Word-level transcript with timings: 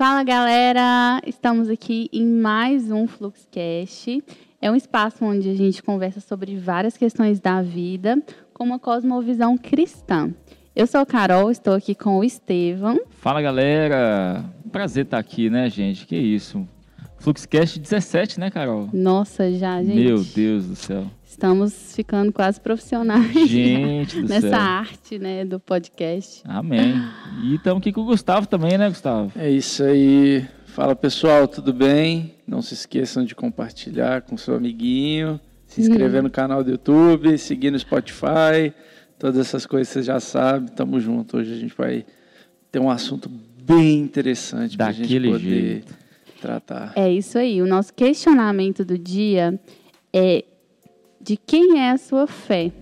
Fala 0.00 0.24
galera, 0.24 1.20
estamos 1.26 1.68
aqui 1.68 2.08
em 2.10 2.24
mais 2.26 2.90
um 2.90 3.06
Fluxcast. 3.06 4.24
É 4.58 4.70
um 4.70 4.74
espaço 4.74 5.22
onde 5.22 5.50
a 5.50 5.54
gente 5.54 5.82
conversa 5.82 6.20
sobre 6.20 6.56
várias 6.56 6.96
questões 6.96 7.38
da 7.38 7.60
vida 7.60 8.16
com 8.54 8.64
uma 8.64 8.78
cosmovisão 8.78 9.58
cristã. 9.58 10.32
Eu 10.74 10.86
sou 10.86 11.02
a 11.02 11.04
Carol, 11.04 11.50
estou 11.50 11.74
aqui 11.74 11.94
com 11.94 12.18
o 12.18 12.24
Estevam. 12.24 12.98
Fala 13.10 13.42
galera, 13.42 14.42
prazer 14.72 15.04
estar 15.04 15.18
aqui, 15.18 15.50
né, 15.50 15.68
gente? 15.68 16.06
Que 16.06 16.16
isso. 16.16 16.66
Fluxcast 17.20 17.78
17, 17.78 18.40
né, 18.40 18.50
Carol? 18.50 18.88
Nossa, 18.94 19.52
já, 19.52 19.82
gente. 19.82 19.94
Meu 19.94 20.24
Deus 20.24 20.64
do 20.64 20.74
céu. 20.74 21.06
Estamos 21.24 21.94
ficando 21.94 22.32
quase 22.32 22.58
profissionais 22.60 23.46
Gente 23.48 24.22
do 24.22 24.28
nessa 24.28 24.48
céu. 24.48 24.58
arte, 24.58 25.18
né, 25.18 25.44
do 25.44 25.60
podcast. 25.60 26.42
Amém. 26.46 26.94
E 27.44 27.54
estamos 27.54 27.80
aqui 27.80 27.92
com 27.92 28.00
o 28.00 28.04
Gustavo 28.06 28.46
também, 28.46 28.76
né, 28.78 28.88
Gustavo? 28.88 29.30
É 29.36 29.50
isso 29.50 29.84
aí. 29.84 30.46
Fala 30.64 30.96
pessoal, 30.96 31.46
tudo 31.46 31.74
bem? 31.74 32.36
Não 32.46 32.62
se 32.62 32.72
esqueçam 32.72 33.24
de 33.24 33.34
compartilhar 33.34 34.22
com 34.22 34.36
seu 34.38 34.54
amiguinho, 34.54 35.38
se 35.66 35.82
inscrever 35.82 36.22
no 36.22 36.30
canal 36.30 36.64
do 36.64 36.70
YouTube, 36.70 37.36
seguir 37.36 37.70
no 37.70 37.78
Spotify, 37.78 38.72
todas 39.18 39.38
essas 39.38 39.66
coisas 39.66 39.88
vocês 39.88 40.06
já 40.06 40.20
sabem. 40.20 40.68
Tamo 40.68 40.98
junto. 40.98 41.36
Hoje 41.36 41.52
a 41.52 41.56
gente 41.56 41.74
vai 41.76 42.04
ter 42.72 42.78
um 42.78 42.90
assunto 42.90 43.30
bem 43.62 44.00
interessante 44.00 44.76
para 44.76 44.86
a 44.86 44.92
gente 44.92 45.20
poder 45.20 45.38
jeito. 45.38 46.00
Tratar. 46.40 46.92
É 46.96 47.10
isso 47.10 47.38
aí. 47.38 47.60
O 47.62 47.66
nosso 47.66 47.92
questionamento 47.94 48.84
do 48.84 48.98
dia 48.98 49.60
é 50.12 50.44
de 51.20 51.36
quem 51.36 51.80
é 51.80 51.90
a 51.90 51.98
sua 51.98 52.26
fé? 52.26 52.72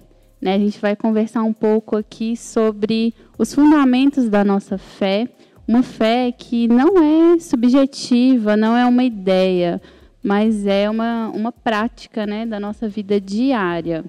Né? 0.41 0.55
A 0.55 0.59
gente 0.59 0.81
vai 0.81 0.95
conversar 0.95 1.43
um 1.43 1.53
pouco 1.53 1.97
aqui 1.97 2.37
sobre 2.37 3.12
os 3.37 3.53
fundamentos 3.53 4.29
da 4.29 4.45
nossa 4.45 4.79
fé, 4.79 5.29
uma 5.67 5.83
fé 5.83 6.33
que 6.33 6.69
não 6.69 7.03
é 7.03 7.39
subjetiva, 7.39 8.56
não 8.56 8.77
é 8.77 8.87
uma 8.87 9.05
ideia, 9.05 9.83
mas 10.22 10.67
é 10.67 10.89
uma, 10.89 11.28
uma 11.28 11.53
prática 11.53 12.27
né, 12.27 12.47
da 12.47 12.59
nossa 12.59 12.89
vida 12.89 13.20
diária. 13.20 14.05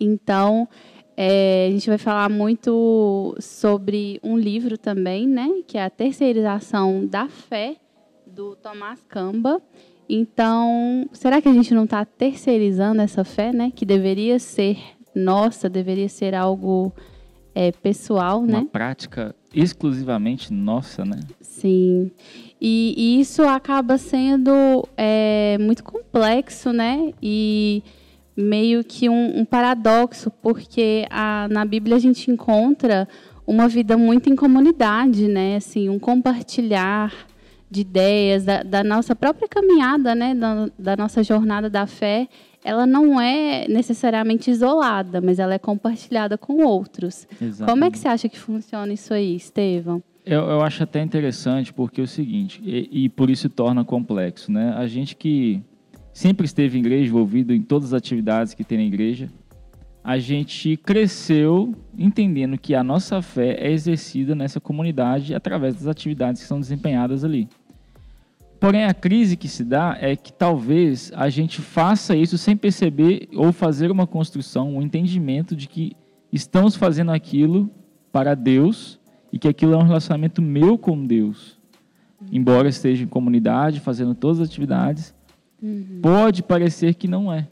Então, 0.00 0.66
é, 1.16 1.66
a 1.68 1.70
gente 1.70 1.88
vai 1.88 1.98
falar 1.98 2.28
muito 2.28 3.36
sobre 3.38 4.18
um 4.22 4.36
livro 4.36 4.76
também, 4.76 5.28
né, 5.28 5.48
que 5.66 5.78
é 5.78 5.84
a 5.84 5.90
terceirização 5.90 7.06
da 7.06 7.28
fé, 7.28 7.76
do 8.34 8.56
Tomás 8.56 9.00
Camba. 9.08 9.62
Então, 10.08 11.08
será 11.12 11.40
que 11.40 11.48
a 11.48 11.52
gente 11.52 11.72
não 11.72 11.84
está 11.84 12.04
terceirizando 12.04 13.00
essa 13.00 13.24
fé, 13.24 13.52
né? 13.52 13.72
Que 13.74 13.86
deveria 13.86 14.38
ser 14.38 14.76
nossa, 15.14 15.68
deveria 15.68 16.08
ser 16.08 16.34
algo 16.34 16.92
é, 17.54 17.70
pessoal, 17.70 18.40
Uma 18.40 18.60
né? 18.60 18.66
prática 18.70 19.34
exclusivamente 19.54 20.52
nossa, 20.52 21.04
né? 21.04 21.20
Sim. 21.40 22.10
E, 22.60 22.94
e 22.96 23.20
isso 23.20 23.42
acaba 23.42 23.96
sendo 23.96 24.86
é, 24.96 25.56
muito 25.60 25.84
complexo, 25.84 26.72
né? 26.72 27.12
E 27.22 27.82
meio 28.36 28.82
que 28.82 29.08
um, 29.08 29.38
um 29.38 29.44
paradoxo, 29.44 30.30
porque 30.42 31.06
a, 31.08 31.46
na 31.48 31.64
Bíblia 31.64 31.96
a 31.96 32.00
gente 32.00 32.28
encontra 32.30 33.06
uma 33.46 33.68
vida 33.68 33.96
muito 33.96 34.28
em 34.28 34.34
comunidade, 34.34 35.28
né? 35.28 35.56
Assim, 35.56 35.88
um 35.88 35.98
compartilhar 35.98 37.12
de 37.74 37.80
ideias, 37.80 38.44
da, 38.44 38.62
da 38.62 38.84
nossa 38.84 39.16
própria 39.16 39.48
caminhada, 39.48 40.14
né? 40.14 40.32
Da, 40.34 40.68
da 40.78 40.96
nossa 40.96 41.24
jornada 41.24 41.68
da 41.68 41.86
fé, 41.86 42.28
ela 42.64 42.86
não 42.86 43.20
é 43.20 43.66
necessariamente 43.68 44.48
isolada, 44.48 45.20
mas 45.20 45.40
ela 45.40 45.54
é 45.54 45.58
compartilhada 45.58 46.38
com 46.38 46.64
outros. 46.64 47.26
Exatamente. 47.32 47.70
Como 47.70 47.84
é 47.84 47.90
que 47.90 47.98
você 47.98 48.06
acha 48.06 48.28
que 48.28 48.38
funciona 48.38 48.92
isso 48.92 49.12
aí, 49.12 49.34
Estevão? 49.34 50.00
Eu, 50.24 50.42
eu 50.42 50.60
acho 50.62 50.84
até 50.84 51.02
interessante 51.02 51.72
porque 51.72 52.00
é 52.00 52.04
o 52.04 52.06
seguinte, 52.06 52.62
e, 52.64 53.04
e 53.04 53.08
por 53.08 53.28
isso 53.28 53.42
se 53.42 53.48
torna 53.48 53.84
complexo, 53.84 54.52
né? 54.52 54.72
A 54.76 54.86
gente 54.86 55.16
que 55.16 55.60
sempre 56.12 56.46
esteve 56.46 56.78
em 56.78 56.80
igreja, 56.80 57.08
envolvido 57.08 57.52
em 57.52 57.60
todas 57.60 57.92
as 57.92 57.98
atividades 57.98 58.54
que 58.54 58.62
tem 58.62 58.78
na 58.78 58.84
igreja, 58.84 59.28
a 60.02 60.18
gente 60.18 60.76
cresceu 60.76 61.74
entendendo 61.98 62.56
que 62.56 62.74
a 62.74 62.84
nossa 62.84 63.20
fé 63.20 63.56
é 63.58 63.72
exercida 63.72 64.34
nessa 64.34 64.60
comunidade 64.60 65.34
através 65.34 65.74
das 65.74 65.86
atividades 65.86 66.40
que 66.40 66.48
são 66.48 66.60
desempenhadas 66.60 67.24
ali. 67.24 67.48
Porém, 68.64 68.86
a 68.86 68.94
crise 68.94 69.36
que 69.36 69.46
se 69.46 69.62
dá 69.62 69.94
é 70.00 70.16
que 70.16 70.32
talvez 70.32 71.12
a 71.14 71.28
gente 71.28 71.60
faça 71.60 72.16
isso 72.16 72.38
sem 72.38 72.56
perceber 72.56 73.28
ou 73.36 73.52
fazer 73.52 73.90
uma 73.90 74.06
construção, 74.06 74.76
um 74.76 74.80
entendimento 74.80 75.54
de 75.54 75.68
que 75.68 75.92
estamos 76.32 76.74
fazendo 76.74 77.12
aquilo 77.12 77.70
para 78.10 78.34
Deus 78.34 78.98
e 79.30 79.38
que 79.38 79.48
aquilo 79.48 79.74
é 79.74 79.76
um 79.76 79.82
relacionamento 79.82 80.40
meu 80.40 80.78
com 80.78 81.06
Deus. 81.06 81.60
Embora 82.32 82.66
esteja 82.66 83.04
em 83.04 83.06
comunidade, 83.06 83.80
fazendo 83.80 84.14
todas 84.14 84.40
as 84.40 84.48
atividades, 84.48 85.14
pode 86.00 86.42
parecer 86.42 86.94
que 86.94 87.06
não 87.06 87.30
é. 87.30 87.46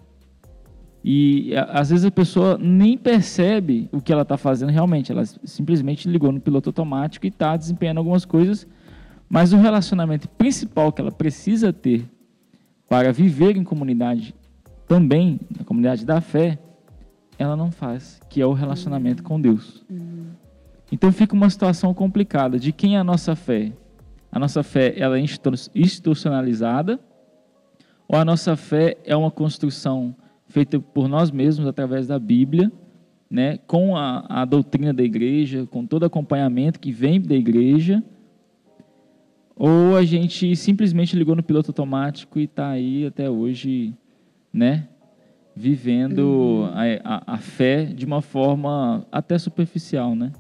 E 1.04 1.52
às 1.68 1.90
vezes 1.90 2.06
a 2.06 2.10
pessoa 2.10 2.56
nem 2.56 2.96
percebe 2.96 3.86
o 3.92 4.00
que 4.00 4.14
ela 4.14 4.22
está 4.22 4.38
fazendo 4.38 4.70
realmente. 4.70 5.12
Ela 5.12 5.26
simplesmente 5.26 6.08
ligou 6.08 6.32
no 6.32 6.40
piloto 6.40 6.70
automático 6.70 7.26
e 7.26 7.28
está 7.28 7.54
desempenhando 7.54 7.98
algumas 7.98 8.24
coisas, 8.24 8.66
mas 9.32 9.54
o 9.54 9.56
relacionamento 9.56 10.28
principal 10.28 10.93
que 10.93 11.00
ela 11.00 11.10
precisa 11.10 11.72
ter 11.72 12.04
para 12.87 13.10
viver 13.10 13.56
em 13.56 13.65
comunidade, 13.65 14.34
também 14.87 15.41
na 15.59 15.65
comunidade 15.65 16.04
da 16.04 16.20
fé, 16.20 16.59
ela 17.38 17.56
não 17.56 17.71
faz, 17.72 18.21
que 18.28 18.42
é 18.42 18.47
o 18.47 18.53
relacionamento 18.53 19.22
com 19.22 19.41
Deus. 19.41 19.82
Então 20.92 21.10
fica 21.10 21.34
uma 21.34 21.48
situação 21.48 21.94
complicada 21.94 22.59
de 22.59 22.72
quem 22.72 22.97
é 22.97 22.98
a 22.98 23.04
nossa 23.04 23.34
fé. 23.34 23.72
A 24.31 24.38
nossa 24.38 24.62
fé 24.62 24.92
ela 24.98 25.16
é 25.16 25.21
institu- 25.22 25.71
institucionalizada 25.75 27.00
ou 28.06 28.19
a 28.19 28.26
nossa 28.26 28.54
fé 28.54 28.98
é 29.03 29.16
uma 29.16 29.31
construção 29.31 30.15
feita 30.47 30.78
por 30.78 31.09
nós 31.09 31.31
mesmos 31.31 31.66
através 31.66 32.06
da 32.06 32.19
Bíblia, 32.19 32.71
né, 33.31 33.56
com 33.66 33.97
a, 33.97 34.26
a 34.28 34.44
doutrina 34.44 34.92
da 34.92 35.03
igreja, 35.03 35.66
com 35.71 35.87
todo 35.87 36.04
acompanhamento 36.04 36.78
que 36.78 36.92
vem 36.92 37.19
da 37.19 37.34
igreja, 37.34 38.04
ou 39.64 39.96
a 39.96 40.04
gente 40.04 40.56
simplesmente 40.56 41.14
ligou 41.14 41.36
no 41.36 41.42
piloto 41.42 41.70
automático 41.70 42.40
e 42.40 42.44
está 42.46 42.70
aí 42.70 43.06
até 43.06 43.30
hoje, 43.30 43.94
né, 44.52 44.88
vivendo 45.54 46.68
a, 46.72 46.82
a, 47.04 47.34
a 47.34 47.38
fé 47.38 47.84
de 47.84 48.04
uma 48.04 48.20
forma 48.20 49.06
até 49.12 49.38
superficial, 49.38 50.16
né? 50.16 50.32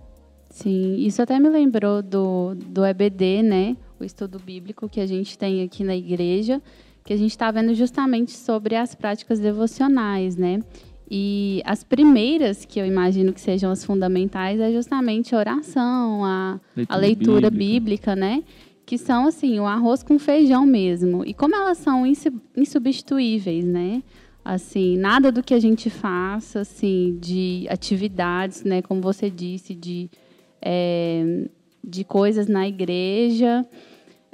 Sim, 0.50 0.96
isso 0.96 1.22
até 1.22 1.38
me 1.38 1.48
lembrou 1.48 2.02
do, 2.02 2.56
do 2.56 2.84
EBD, 2.84 3.44
né? 3.44 3.76
O 4.00 4.02
estudo 4.02 4.40
bíblico 4.40 4.88
que 4.88 4.98
a 4.98 5.06
gente 5.06 5.38
tem 5.38 5.62
aqui 5.62 5.84
na 5.84 5.94
igreja, 5.94 6.60
que 7.04 7.12
a 7.12 7.16
gente 7.16 7.30
está 7.30 7.48
vendo 7.52 7.72
justamente 7.74 8.32
sobre 8.32 8.74
as 8.74 8.92
práticas 8.92 9.38
devocionais, 9.38 10.34
né? 10.34 10.58
E 11.08 11.62
as 11.64 11.84
primeiras, 11.84 12.64
que 12.64 12.80
eu 12.80 12.84
imagino 12.84 13.32
que 13.32 13.40
sejam 13.40 13.70
as 13.70 13.84
fundamentais, 13.84 14.58
é 14.58 14.72
justamente 14.72 15.32
a 15.32 15.38
oração, 15.38 16.24
a, 16.24 16.60
a 16.88 16.96
Leitura 16.96 16.98
leitura 16.98 17.50
bíblica. 17.50 18.14
bíblica, 18.14 18.16
né? 18.16 18.42
Que 18.84 18.98
são, 18.98 19.26
assim, 19.26 19.58
o 19.60 19.64
arroz 19.66 20.02
com 20.02 20.18
feijão 20.18 20.66
mesmo. 20.66 21.24
E 21.24 21.32
como 21.32 21.54
elas 21.54 21.78
são 21.78 22.04
insu- 22.06 22.40
insubstituíveis, 22.56 23.64
né? 23.64 24.02
Assim, 24.44 24.96
nada 24.98 25.30
do 25.30 25.42
que 25.42 25.54
a 25.54 25.60
gente 25.60 25.88
faça, 25.88 26.60
assim, 26.60 27.16
de 27.20 27.66
atividades, 27.70 28.64
né? 28.64 28.82
Como 28.82 29.00
você 29.00 29.30
disse, 29.30 29.72
de, 29.74 30.10
é, 30.60 31.48
de 31.82 32.02
coisas 32.02 32.48
na 32.48 32.66
igreja, 32.66 33.64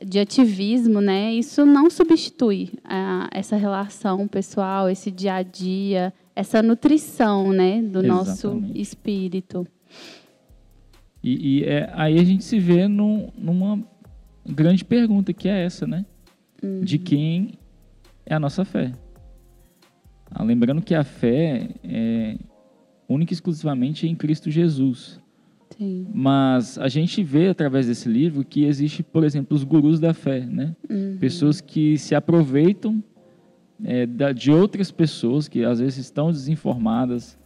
de 0.02 0.18
ativismo, 0.18 1.00
né? 1.02 1.34
Isso 1.34 1.66
não 1.66 1.90
substitui 1.90 2.70
ah, 2.84 3.28
essa 3.30 3.54
relação 3.56 4.26
pessoal, 4.26 4.88
esse 4.88 5.10
dia 5.10 5.34
a 5.34 5.42
dia, 5.42 6.12
essa 6.34 6.62
nutrição, 6.62 7.52
né? 7.52 7.82
Do 7.82 8.02
nosso 8.02 8.48
Exatamente. 8.48 8.80
espírito. 8.80 9.66
E, 11.22 11.58
e 11.58 11.64
é, 11.64 11.90
aí 11.94 12.18
a 12.18 12.24
gente 12.24 12.44
se 12.44 12.58
vê 12.58 12.88
num- 12.88 13.28
numa 13.36 13.84
grande 14.48 14.84
pergunta, 14.84 15.32
que 15.32 15.48
é 15.48 15.64
essa, 15.64 15.86
né? 15.86 16.04
De 16.82 16.98
quem 16.98 17.52
é 18.26 18.34
a 18.34 18.40
nossa 18.40 18.64
fé. 18.64 18.92
Ah, 20.30 20.42
lembrando 20.42 20.82
que 20.82 20.94
a 20.94 21.04
fé 21.04 21.70
é 21.82 22.36
única 23.08 23.32
e 23.32 23.34
exclusivamente 23.34 24.06
em 24.06 24.14
Cristo 24.14 24.50
Jesus. 24.50 25.20
Sim. 25.76 26.06
Mas 26.12 26.78
a 26.78 26.88
gente 26.88 27.22
vê 27.22 27.48
através 27.48 27.86
desse 27.86 28.08
livro 28.08 28.44
que 28.44 28.64
existe, 28.64 29.02
por 29.02 29.24
exemplo, 29.24 29.56
os 29.56 29.64
gurus 29.64 30.00
da 30.00 30.12
fé, 30.12 30.40
né? 30.40 30.74
Pessoas 31.20 31.60
que 31.60 31.96
se 31.96 32.14
aproveitam 32.14 33.02
é, 33.84 34.06
de 34.32 34.50
outras 34.50 34.90
pessoas 34.90 35.48
que 35.48 35.64
às 35.64 35.78
vezes 35.78 35.98
estão 35.98 36.30
desinformadas 36.32 37.38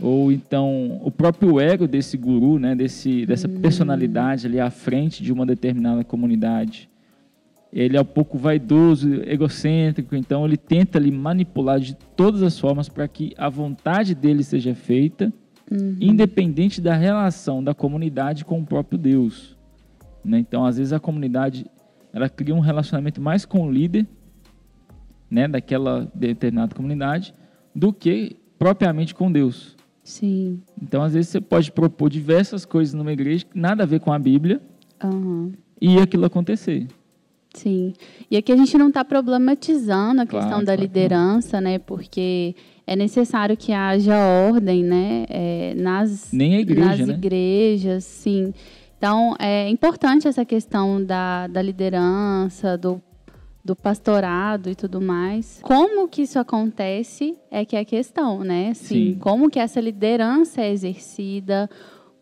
ou 0.00 0.32
então 0.32 1.00
o 1.02 1.10
próprio 1.10 1.60
ego 1.60 1.86
desse 1.86 2.16
guru, 2.16 2.58
né? 2.58 2.74
Desse 2.74 3.24
dessa 3.26 3.48
personalidade 3.48 4.46
ali 4.46 4.60
à 4.60 4.70
frente 4.70 5.22
de 5.22 5.32
uma 5.32 5.46
determinada 5.46 6.04
comunidade. 6.04 6.88
Ele 7.72 7.96
é 7.96 8.00
um 8.00 8.04
pouco 8.04 8.38
vaidoso, 8.38 9.22
egocêntrico, 9.24 10.14
então 10.14 10.44
ele 10.46 10.56
tenta 10.56 10.96
ali 10.96 11.10
manipular 11.10 11.80
de 11.80 11.96
todas 12.16 12.42
as 12.42 12.58
formas 12.58 12.88
para 12.88 13.08
que 13.08 13.32
a 13.36 13.48
vontade 13.48 14.14
dele 14.14 14.44
seja 14.44 14.74
feita 14.74 15.32
independente 16.00 16.80
da 16.80 16.94
relação 16.94 17.64
da 17.64 17.74
comunidade 17.74 18.44
com 18.44 18.60
o 18.60 18.66
próprio 18.66 18.98
Deus. 18.98 19.56
né? 20.24 20.38
Então, 20.38 20.64
às 20.64 20.76
vezes, 20.78 20.92
a 20.92 21.00
comunidade 21.00 21.66
ela 22.12 22.28
cria 22.28 22.54
um 22.54 22.60
relacionamento 22.60 23.20
mais 23.20 23.44
com 23.44 23.66
o 23.66 23.72
líder, 23.72 24.06
né, 25.28 25.48
daquela 25.48 26.08
determinada 26.14 26.72
comunidade, 26.72 27.34
do 27.74 27.92
que 27.92 28.36
propriamente 28.56 29.12
com 29.12 29.32
Deus. 29.32 29.73
Sim. 30.04 30.60
Então, 30.80 31.02
às 31.02 31.14
vezes, 31.14 31.30
você 31.30 31.40
pode 31.40 31.72
propor 31.72 32.10
diversas 32.10 32.64
coisas 32.66 32.92
numa 32.94 33.12
igreja 33.12 33.44
que 33.46 33.58
nada 33.58 33.82
a 33.82 33.86
ver 33.86 34.00
com 34.00 34.12
a 34.12 34.18
Bíblia 34.18 34.60
Aham. 35.02 35.52
e 35.80 35.98
aquilo 35.98 36.26
acontecer. 36.26 36.86
Sim. 37.54 37.94
E 38.30 38.36
aqui 38.36 38.52
a 38.52 38.56
gente 38.56 38.76
não 38.76 38.88
está 38.88 39.04
problematizando 39.04 40.20
a 40.20 40.26
Claro, 40.26 40.44
questão 40.46 40.58
da 40.60 40.72
claro 40.74 40.80
liderança, 40.82 41.60
né? 41.60 41.78
Porque 41.78 42.54
é 42.86 42.94
necessário 42.96 43.56
que 43.56 43.72
haja 43.72 44.14
ordem, 44.16 44.82
né? 44.84 45.24
É, 45.30 45.74
nas 45.76 46.32
Nem 46.32 46.56
a 46.56 46.60
igreja, 46.60 46.84
nas 46.84 47.08
né? 47.08 47.14
igrejas, 47.14 48.04
sim. 48.04 48.52
Então, 48.98 49.34
é 49.38 49.68
importante 49.68 50.26
essa 50.26 50.44
questão 50.44 51.02
da, 51.04 51.46
da 51.46 51.62
liderança, 51.62 52.76
do, 52.76 53.00
do 53.64 53.74
pastorado 53.74 54.68
e 54.68 54.74
tudo 54.74 55.00
mais. 55.00 55.58
Como 55.62 56.06
que 56.06 56.22
isso 56.22 56.38
acontece 56.38 57.34
é 57.50 57.64
que 57.64 57.74
é 57.74 57.80
a 57.80 57.84
questão, 57.84 58.44
né? 58.44 58.70
Assim, 58.70 59.14
Sim. 59.14 59.18
Como 59.18 59.48
que 59.48 59.58
essa 59.58 59.80
liderança 59.80 60.60
é 60.60 60.70
exercida, 60.70 61.70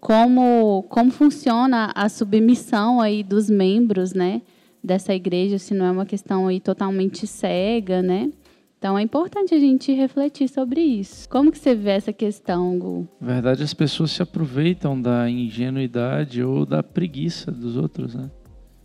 como, 0.01 0.85
como 0.89 1.11
funciona 1.11 1.91
a 1.95 2.09
submissão 2.09 3.01
aí 3.01 3.25
dos 3.25 3.51
membros, 3.51 4.13
né? 4.13 4.43
Dessa 4.83 5.15
igreja, 5.15 5.59
se 5.59 5.75
não 5.75 5.87
é 5.87 5.91
uma 5.91 6.07
questão 6.07 6.47
aí 6.47 6.61
totalmente 6.61 7.27
cega, 7.27 8.03
né? 8.03 8.31
Então, 8.79 8.99
é 8.99 9.03
importante 9.03 9.55
a 9.55 9.61
gente 9.61 9.93
refletir 9.93 10.49
sobre 10.49 10.81
isso. 10.81 11.29
Como 11.29 11.53
que 11.53 11.59
você 11.59 11.73
vê 11.73 11.91
essa 11.91 12.13
questão, 12.13 12.77
Gu? 12.77 13.07
Na 13.21 13.35
verdade, 13.35 13.63
as 13.63 13.73
pessoas 13.73 14.11
se 14.11 14.21
aproveitam 14.21 15.01
da 15.01 15.31
ingenuidade 15.31 16.43
ou 16.43 16.67
da 16.67 16.83
preguiça 16.83 17.53
dos 17.53 17.77
outros, 17.77 18.17
né? 18.17 18.29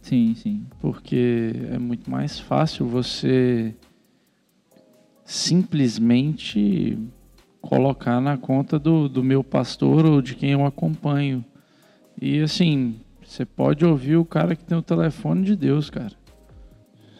Sim, 0.07 0.33
sim. 0.35 0.65
Porque 0.79 1.51
é 1.69 1.77
muito 1.77 2.09
mais 2.09 2.39
fácil 2.39 2.87
você 2.87 3.75
simplesmente 5.25 6.97
colocar 7.59 8.21
na 8.21 8.37
conta 8.37 8.79
do, 8.79 9.09
do 9.09 9.21
meu 9.21 9.43
pastor 9.43 10.05
ou 10.05 10.21
de 10.21 10.33
quem 10.33 10.51
eu 10.51 10.65
acompanho. 10.65 11.43
E 12.21 12.39
assim, 12.39 12.95
você 13.21 13.45
pode 13.45 13.85
ouvir 13.85 14.15
o 14.15 14.23
cara 14.23 14.55
que 14.55 14.63
tem 14.63 14.77
o 14.77 14.81
telefone 14.81 15.43
de 15.43 15.57
Deus, 15.57 15.89
cara. 15.89 16.13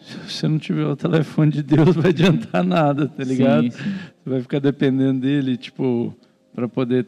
Se 0.00 0.16
você 0.16 0.48
não 0.48 0.58
tiver 0.58 0.86
o 0.86 0.96
telefone 0.96 1.52
de 1.52 1.62
Deus, 1.62 1.92
vai 1.94 2.08
adiantar 2.08 2.64
nada, 2.64 3.06
tá 3.06 3.22
ligado? 3.22 3.64
Sim, 3.64 3.70
sim. 3.70 3.90
Você 4.24 4.30
vai 4.30 4.40
ficar 4.40 4.60
dependendo 4.60 5.20
dele, 5.20 5.58
tipo, 5.58 6.16
para 6.54 6.66
poder 6.66 7.06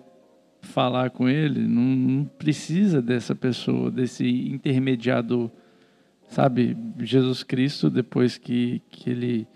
falar 0.61 1.09
com 1.09 1.27
ele. 1.27 1.67
Não, 1.67 1.83
não 1.83 2.25
precisa 2.25 3.01
dessa 3.01 3.35
pessoa, 3.35 3.91
desse 3.91 4.29
intermediador. 4.29 5.51
Sabe, 6.31 6.77
Jesus 7.01 7.43
Cristo, 7.43 7.91
depois 7.91 8.39
que, 8.39 8.81
que 8.89 9.11
ele 9.11 9.49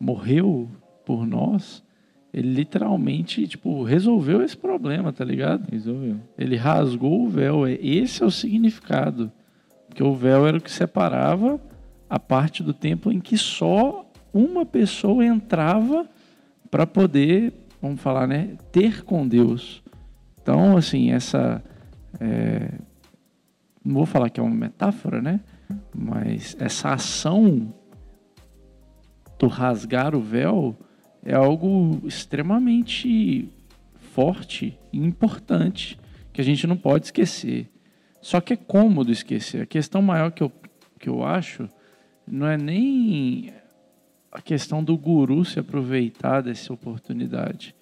morreu 0.00 0.66
por 1.04 1.26
nós, 1.26 1.84
ele 2.32 2.54
literalmente, 2.54 3.46
tipo, 3.46 3.82
resolveu 3.84 4.42
esse 4.42 4.56
problema, 4.56 5.12
tá 5.12 5.26
ligado? 5.26 5.70
Resolveu. 5.70 6.16
Ele 6.38 6.56
rasgou 6.56 7.26
o 7.26 7.28
véu. 7.28 7.66
é- 7.66 7.74
Esse 7.74 8.22
é 8.22 8.26
o 8.26 8.30
significado. 8.30 9.30
Porque 9.86 10.02
o 10.02 10.14
véu 10.14 10.46
era 10.46 10.56
o 10.56 10.60
que 10.60 10.70
separava 10.70 11.60
a 12.08 12.18
parte 12.18 12.62
do 12.62 12.72
templo 12.72 13.12
em 13.12 13.20
que 13.20 13.36
só 13.36 14.10
uma 14.32 14.64
pessoa 14.64 15.22
entrava 15.26 16.08
para 16.70 16.86
poder, 16.86 17.52
vamos 17.82 18.00
falar, 18.00 18.26
né, 18.26 18.56
ter 18.72 19.04
com 19.04 19.28
Deus. 19.28 19.82
Então, 20.40 20.78
assim, 20.78 21.10
essa. 21.12 21.62
é, 22.18 22.70
não 23.84 23.96
vou 23.96 24.06
falar 24.06 24.30
que 24.30 24.40
é 24.40 24.42
uma 24.42 24.54
metáfora, 24.54 25.20
né? 25.20 25.40
Mas 26.42 26.56
essa 26.58 26.92
ação 26.92 27.72
do 29.38 29.46
rasgar 29.46 30.12
o 30.12 30.20
véu 30.20 30.76
é 31.24 31.34
algo 31.34 32.00
extremamente 32.04 33.48
forte 34.12 34.76
e 34.92 34.98
importante 34.98 35.96
que 36.32 36.40
a 36.40 36.44
gente 36.44 36.66
não 36.66 36.76
pode 36.76 37.06
esquecer. 37.06 37.70
Só 38.20 38.40
que 38.40 38.54
é 38.54 38.56
cômodo 38.56 39.12
esquecer. 39.12 39.62
A 39.62 39.66
questão 39.66 40.02
maior 40.02 40.32
que 40.32 40.42
eu, 40.42 40.50
que 40.98 41.08
eu 41.08 41.24
acho 41.24 41.68
não 42.26 42.48
é 42.48 42.56
nem 42.56 43.52
a 44.32 44.42
questão 44.42 44.82
do 44.82 44.98
guru 44.98 45.44
se 45.44 45.60
aproveitar 45.60 46.40
dessa 46.40 46.72
oportunidade. 46.72 47.72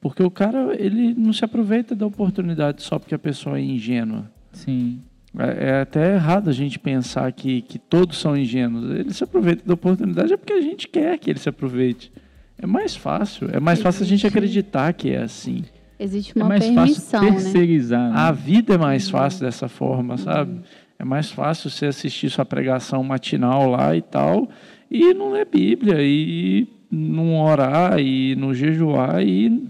Porque 0.00 0.22
o 0.22 0.30
cara, 0.30 0.76
ele 0.78 1.14
não 1.14 1.32
se 1.32 1.44
aproveita 1.46 1.94
da 1.94 2.06
oportunidade 2.06 2.82
só 2.82 2.98
porque 2.98 3.14
a 3.14 3.18
pessoa 3.18 3.58
é 3.58 3.62
ingênua. 3.62 4.30
Sim. 4.52 5.00
É 5.38 5.68
é 5.68 5.80
até 5.80 6.14
errado 6.14 6.48
a 6.48 6.52
gente 6.52 6.78
pensar 6.78 7.30
que, 7.32 7.62
que 7.62 7.78
todos 7.78 8.18
são 8.18 8.36
ingênuos. 8.36 8.90
Ele 8.90 9.12
se 9.12 9.24
aproveita 9.24 9.62
da 9.66 9.74
oportunidade 9.74 10.32
é 10.32 10.36
porque 10.36 10.52
a 10.52 10.60
gente 10.60 10.88
quer 10.88 11.18
que 11.18 11.30
ele 11.30 11.38
se 11.38 11.48
aproveite. 11.48 12.10
É 12.58 12.66
mais 12.66 12.96
fácil. 12.96 13.48
É 13.52 13.60
mais 13.60 13.82
fácil 13.82 14.02
a 14.04 14.06
gente 14.06 14.26
acreditar 14.26 14.92
que 14.94 15.10
é 15.10 15.18
assim. 15.22 15.62
Existe 15.98 16.32
É 16.36 16.42
uma 16.42 16.48
mais 16.48 16.64
permissão, 16.64 17.20
fácil 17.20 17.34
né? 17.34 17.42
terceirizar. 17.42 18.10
né? 18.12 18.18
A 18.18 18.32
vida 18.32 18.74
é 18.74 18.78
mais 18.78 19.08
fácil 19.08 19.40
dessa 19.40 19.68
forma, 19.68 20.16
sabe? 20.16 20.60
É 20.98 21.04
mais 21.04 21.30
fácil 21.30 21.70
você 21.70 21.86
assistir 21.86 22.30
sua 22.30 22.44
pregação 22.44 23.02
matinal 23.04 23.70
lá 23.70 23.94
e 23.94 24.00
tal, 24.00 24.48
e 24.90 25.12
não 25.12 25.32
ler 25.32 25.46
Bíblia, 25.46 25.96
e 26.00 26.66
não 26.90 27.38
orar, 27.42 27.98
e 27.98 28.34
não 28.36 28.54
jejuar, 28.54 29.22
e 29.22 29.68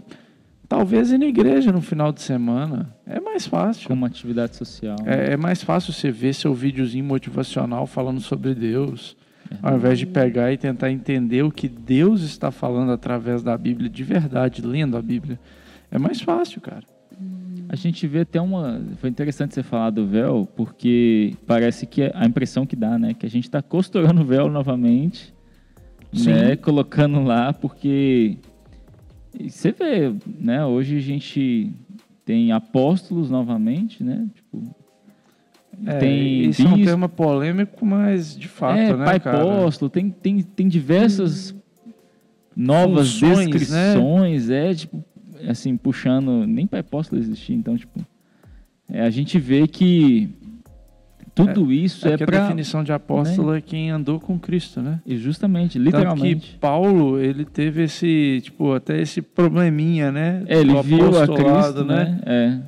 talvez 0.68 1.10
ir 1.10 1.18
na 1.18 1.26
igreja 1.26 1.72
no 1.72 1.80
final 1.80 2.12
de 2.12 2.20
semana. 2.20 2.94
É 3.06 3.20
mais 3.20 3.46
fácil. 3.46 3.88
Como 3.88 4.04
atividade 4.04 4.56
social. 4.56 4.96
É, 5.04 5.32
é 5.32 5.36
mais 5.36 5.62
fácil 5.62 5.92
você 5.92 6.10
ver 6.10 6.34
seu 6.34 6.54
videozinho 6.54 7.04
motivacional 7.04 7.86
falando 7.86 8.20
sobre 8.20 8.54
Deus, 8.54 9.16
ao 9.62 9.76
invés 9.76 9.98
de 9.98 10.06
pegar 10.06 10.52
e 10.52 10.56
tentar 10.56 10.90
entender 10.90 11.42
o 11.42 11.50
que 11.50 11.68
Deus 11.68 12.22
está 12.22 12.50
falando 12.50 12.92
através 12.92 13.42
da 13.42 13.56
Bíblia, 13.56 13.88
de 13.88 14.02
verdade, 14.02 14.62
lendo 14.62 14.96
a 14.96 15.02
Bíblia. 15.02 15.38
É 15.90 15.98
mais 15.98 16.20
fácil, 16.20 16.60
cara. 16.60 16.82
A 17.68 17.74
gente 17.74 18.06
vê 18.06 18.20
até 18.20 18.40
uma. 18.40 18.80
Foi 18.98 19.10
interessante 19.10 19.54
você 19.54 19.62
falar 19.62 19.90
do 19.90 20.06
véu, 20.06 20.48
porque 20.56 21.34
parece 21.46 21.86
que 21.86 22.10
a 22.14 22.24
impressão 22.24 22.64
que 22.64 22.76
dá, 22.76 22.98
né? 22.98 23.12
Que 23.12 23.26
a 23.26 23.30
gente 23.30 23.44
está 23.44 23.60
costurando 23.60 24.20
o 24.20 24.24
véu 24.24 24.48
novamente, 24.48 25.34
Sim. 26.12 26.32
né? 26.32 26.56
Colocando 26.56 27.22
lá, 27.22 27.52
porque 27.52 28.38
e 29.38 29.50
você 29.50 29.72
vê, 29.72 30.12
né? 30.38 30.64
Hoje 30.64 30.96
a 30.96 31.00
gente 31.00 31.72
tem 32.24 32.52
apóstolos 32.52 33.30
novamente, 33.30 34.02
né? 34.02 34.26
Tipo, 34.34 34.62
É, 35.84 35.98
tem 35.98 36.48
isso 36.48 36.62
é 36.62 36.68
um 36.68 36.82
tema 36.82 37.08
polêmico, 37.08 37.84
mas 37.84 38.36
de 38.36 38.48
fato, 38.48 38.78
é, 38.78 38.96
né, 38.96 39.04
pai 39.04 39.20
cara? 39.20 39.42
apóstolo, 39.42 39.90
tem, 39.90 40.10
tem, 40.10 40.42
tem 40.42 40.68
diversas 40.68 41.54
novas 42.56 43.12
Funções, 43.12 43.38
né? 43.38 43.44
descrições, 43.46 44.50
é, 44.50 44.74
tipo, 44.74 45.04
assim, 45.48 45.76
puxando, 45.76 46.46
nem 46.46 46.66
pai 46.66 46.80
apóstolo 46.80 47.20
existia, 47.20 47.54
então, 47.54 47.76
tipo, 47.76 48.00
é, 48.88 49.02
a 49.02 49.10
gente 49.10 49.38
vê 49.38 49.66
que 49.68 50.30
tudo 51.36 51.70
isso 51.72 52.08
É, 52.08 52.12
é, 52.12 52.16
porque 52.16 52.24
a 52.24 52.26
para 52.26 52.42
definição 52.44 52.82
de 52.82 52.92
apóstolo 52.92 53.54
é 53.54 53.60
quem 53.60 53.90
andou 53.90 54.18
com 54.18 54.38
Cristo, 54.38 54.80
né? 54.80 55.00
justamente, 55.06 55.74
Tanto 55.78 55.84
literalmente. 55.84 56.52
que 56.52 56.58
Paulo, 56.58 57.18
ele 57.20 57.44
teve 57.44 57.82
esse, 57.84 58.40
tipo, 58.42 58.72
até 58.72 59.00
esse 59.00 59.20
probleminha, 59.20 60.10
né? 60.10 60.42
É, 60.46 60.58
ele 60.60 60.72
viu 60.82 61.08
a 61.20 61.26
Cristo, 61.26 61.84
né? 61.84 62.18
É, 62.24 62.58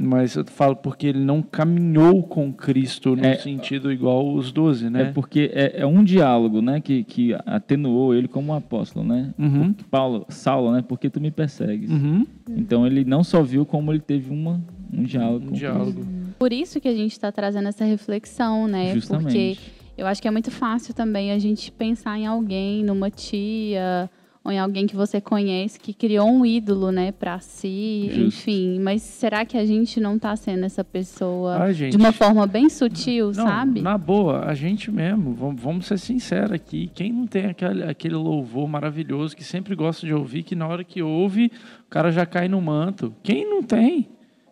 Mas 0.00 0.36
eu 0.36 0.44
falo 0.44 0.76
porque 0.76 1.08
ele 1.08 1.18
não 1.24 1.42
caminhou 1.42 2.22
com 2.22 2.52
Cristo 2.52 3.16
no 3.16 3.24
É. 3.24 3.34
sentido 3.36 3.90
igual 3.90 4.32
os 4.32 4.52
doze, 4.52 4.86
é 4.86 4.90
né? 4.90 5.10
porque 5.12 5.50
é, 5.52 5.80
é 5.80 5.86
um 5.86 6.04
diálogo, 6.04 6.60
né, 6.62 6.80
que, 6.80 7.02
que 7.02 7.34
atenuou 7.46 8.14
ele 8.14 8.28
como 8.28 8.52
um 8.52 8.54
apóstolo, 8.54 9.04
né? 9.04 9.30
Uhum. 9.38 9.74
Paulo, 9.90 10.24
Saulo, 10.28 10.70
né? 10.72 10.84
Porque 10.86 11.10
tu 11.10 11.20
me 11.20 11.30
persegues. 11.32 11.90
Uhum. 11.90 12.24
Então 12.50 12.86
ele 12.86 13.04
não 13.04 13.24
só 13.24 13.42
viu 13.42 13.64
como 13.66 13.90
ele 13.90 14.00
teve 14.00 14.30
uma, 14.30 14.60
um 14.92 15.02
diálogo. 15.04 15.44
Um 15.46 15.48
com 15.48 15.54
diálogo. 15.54 16.06
Por 16.38 16.52
isso 16.52 16.80
que 16.80 16.88
a 16.88 16.94
gente 16.94 17.12
está 17.12 17.30
trazendo 17.32 17.68
essa 17.68 17.84
reflexão, 17.84 18.66
né? 18.68 18.94
Porque 18.94 19.00
Justamente. 19.00 19.60
eu 19.96 20.06
acho 20.06 20.22
que 20.22 20.28
é 20.28 20.30
muito 20.30 20.50
fácil 20.50 20.94
também 20.94 21.32
a 21.32 21.38
gente 21.38 21.70
pensar 21.72 22.18
em 22.18 22.26
alguém, 22.26 22.84
numa 22.84 23.10
tia, 23.10 24.08
ou 24.44 24.52
em 24.52 24.58
alguém 24.58 24.86
que 24.86 24.96
você 24.96 25.20
conhece 25.20 25.78
que 25.78 25.92
criou 25.92 26.26
um 26.26 26.46
ídolo, 26.46 26.90
né, 26.90 27.12
para 27.12 27.38
si, 27.40 28.04
Justo. 28.06 28.20
enfim. 28.20 28.78
Mas 28.80 29.02
será 29.02 29.44
que 29.44 29.58
a 29.58 29.66
gente 29.66 30.00
não 30.00 30.16
está 30.16 30.34
sendo 30.36 30.64
essa 30.64 30.82
pessoa 30.82 31.56
Ai, 31.58 31.74
gente. 31.74 31.90
de 31.90 31.96
uma 31.98 32.12
forma 32.12 32.46
bem 32.46 32.68
sutil, 32.70 33.26
Não, 33.26 33.34
sabe? 33.46 33.82
Na 33.82 33.98
boa, 33.98 34.46
a 34.46 34.54
gente 34.54 34.90
mesmo, 34.90 35.34
vamos, 35.34 35.60
vamos 35.60 35.86
ser 35.86 35.98
sinceros 35.98 36.52
aqui. 36.52 36.90
Quem 36.94 37.12
não 37.12 37.26
tem 37.26 37.46
aquele, 37.46 37.82
aquele 37.82 38.14
louvor 38.14 38.66
maravilhoso 38.68 39.36
que 39.36 39.44
sempre 39.44 39.74
gosta 39.74 40.06
de 40.06 40.14
ouvir, 40.14 40.44
que 40.44 40.54
na 40.54 40.66
hora 40.66 40.82
que 40.84 41.02
ouve, 41.02 41.50
o 41.86 41.90
cara 41.90 42.10
já 42.10 42.24
cai 42.24 42.48
no 42.48 42.60
manto? 42.62 43.14
Quem 43.22 43.44
não 43.44 43.62
tem? 43.62 44.08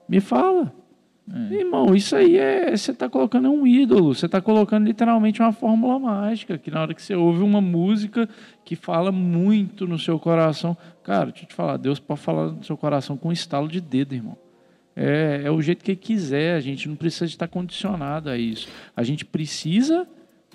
Me 0.09 0.21
fala. 0.21 0.73
É. 1.33 1.55
Irmão, 1.55 1.95
isso 1.95 2.15
aí 2.15 2.37
é. 2.37 2.77
Você 2.77 2.93
está 2.93 3.09
colocando 3.09 3.51
um 3.51 3.67
ídolo, 3.67 4.15
você 4.15 4.27
está 4.27 4.41
colocando 4.41 4.87
literalmente 4.87 5.41
uma 5.41 5.53
fórmula 5.53 5.99
mágica, 5.99 6.57
que 6.57 6.71
na 6.71 6.83
hora 6.83 6.95
que 6.95 7.03
você 7.03 7.15
ouve 7.15 7.43
uma 7.43 7.61
música 7.61 8.29
que 8.65 8.77
fala 8.77 9.11
muito 9.11 9.87
no 9.87 9.99
seu 9.99 10.19
coração. 10.19 10.77
Cara, 11.03 11.27
deixa 11.27 11.45
eu 11.45 11.49
te 11.49 11.55
falar, 11.55 11.77
Deus 11.77 11.99
pode 11.99 12.21
falar 12.21 12.53
no 12.53 12.63
seu 12.63 12.77
coração 12.77 13.17
com 13.17 13.29
um 13.29 13.33
estalo 13.33 13.69
de 13.69 13.81
dedo, 13.81 14.15
irmão. 14.15 14.37
É, 14.95 15.43
é 15.45 15.51
o 15.51 15.61
jeito 15.61 15.85
que 15.85 15.91
ele 15.91 15.99
quiser, 15.99 16.57
a 16.57 16.61
gente 16.61 16.89
não 16.89 16.97
precisa 16.97 17.27
estar 17.27 17.49
condicionado 17.49 18.31
a 18.31 18.39
isso. 18.39 18.69
A 18.97 19.03
gente 19.03 19.25
precisa 19.25 20.07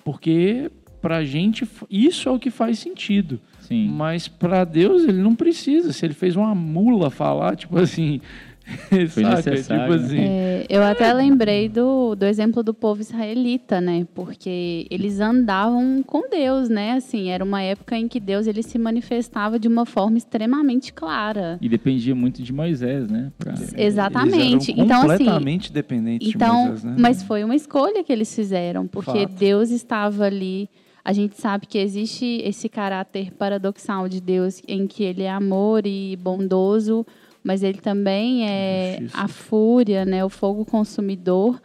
Porque 0.04 0.70
pra 1.00 1.24
gente 1.24 1.68
isso 1.90 2.28
é 2.28 2.32
o 2.32 2.38
que 2.38 2.50
faz 2.50 2.78
sentido. 2.78 3.40
Sim. 3.60 3.88
Mas 3.88 4.28
para 4.28 4.64
Deus 4.64 5.04
ele 5.04 5.20
não 5.20 5.34
precisa. 5.34 5.92
Se 5.92 6.04
ele 6.04 6.14
fez 6.14 6.36
uma 6.36 6.54
mula 6.54 7.10
falar, 7.10 7.56
tipo 7.56 7.78
assim, 7.78 8.20
Foi 9.10 9.22
saca? 9.22 9.36
necessário, 9.50 9.82
Tipo 9.92 10.04
assim, 10.06 10.18
É, 10.20 10.66
eu 10.68 10.82
até 10.82 11.12
lembrei 11.12 11.68
do, 11.68 12.14
do 12.14 12.24
exemplo 12.24 12.62
do 12.62 12.72
povo 12.72 13.00
israelita, 13.00 13.80
né? 13.80 14.06
Porque 14.14 14.86
eles 14.90 15.20
andavam 15.20 16.02
com 16.06 16.28
Deus, 16.28 16.68
né? 16.68 16.92
Assim, 16.92 17.28
era 17.30 17.44
uma 17.44 17.62
época 17.62 17.96
em 17.96 18.06
que 18.08 18.20
Deus 18.20 18.46
ele 18.46 18.62
se 18.62 18.78
manifestava 18.78 19.58
de 19.58 19.68
uma 19.68 19.84
forma 19.84 20.16
extremamente 20.18 20.92
clara. 20.92 21.58
E 21.60 21.68
dependia 21.68 22.14
muito 22.14 22.42
de 22.42 22.52
Moisés, 22.52 23.08
né? 23.08 23.32
Pra- 23.38 23.54
Exatamente. 23.76 24.40
Eles 24.40 24.68
eram 24.68 24.84
Então, 24.84 24.96
assim, 25.02 25.08
completamente 25.24 25.72
dependentes 25.72 26.28
de 26.28 26.36
Então, 26.36 26.66
Moisés, 26.66 26.84
né? 26.84 26.94
mas 26.98 27.22
foi 27.22 27.44
uma 27.44 27.56
escolha 27.56 28.02
que 28.04 28.12
eles 28.12 28.34
fizeram, 28.34 28.86
porque 28.86 29.26
Fato. 29.26 29.34
Deus 29.38 29.70
estava 29.70 30.24
ali. 30.24 30.68
A 31.04 31.12
gente 31.12 31.40
sabe 31.40 31.66
que 31.66 31.78
existe 31.78 32.40
esse 32.44 32.68
caráter 32.68 33.32
paradoxal 33.32 34.08
de 34.08 34.20
Deus, 34.20 34.62
em 34.68 34.86
que 34.86 35.02
ele 35.02 35.22
é 35.24 35.30
amor 35.30 35.84
e 35.84 36.16
bondoso, 36.16 37.04
mas 37.42 37.62
ele 37.62 37.78
também 37.78 38.48
é 38.48 38.98
Justiça. 39.00 39.22
a 39.24 39.28
fúria, 39.28 40.04
né, 40.04 40.24
o 40.24 40.28
fogo 40.28 40.64
consumidor. 40.64 41.60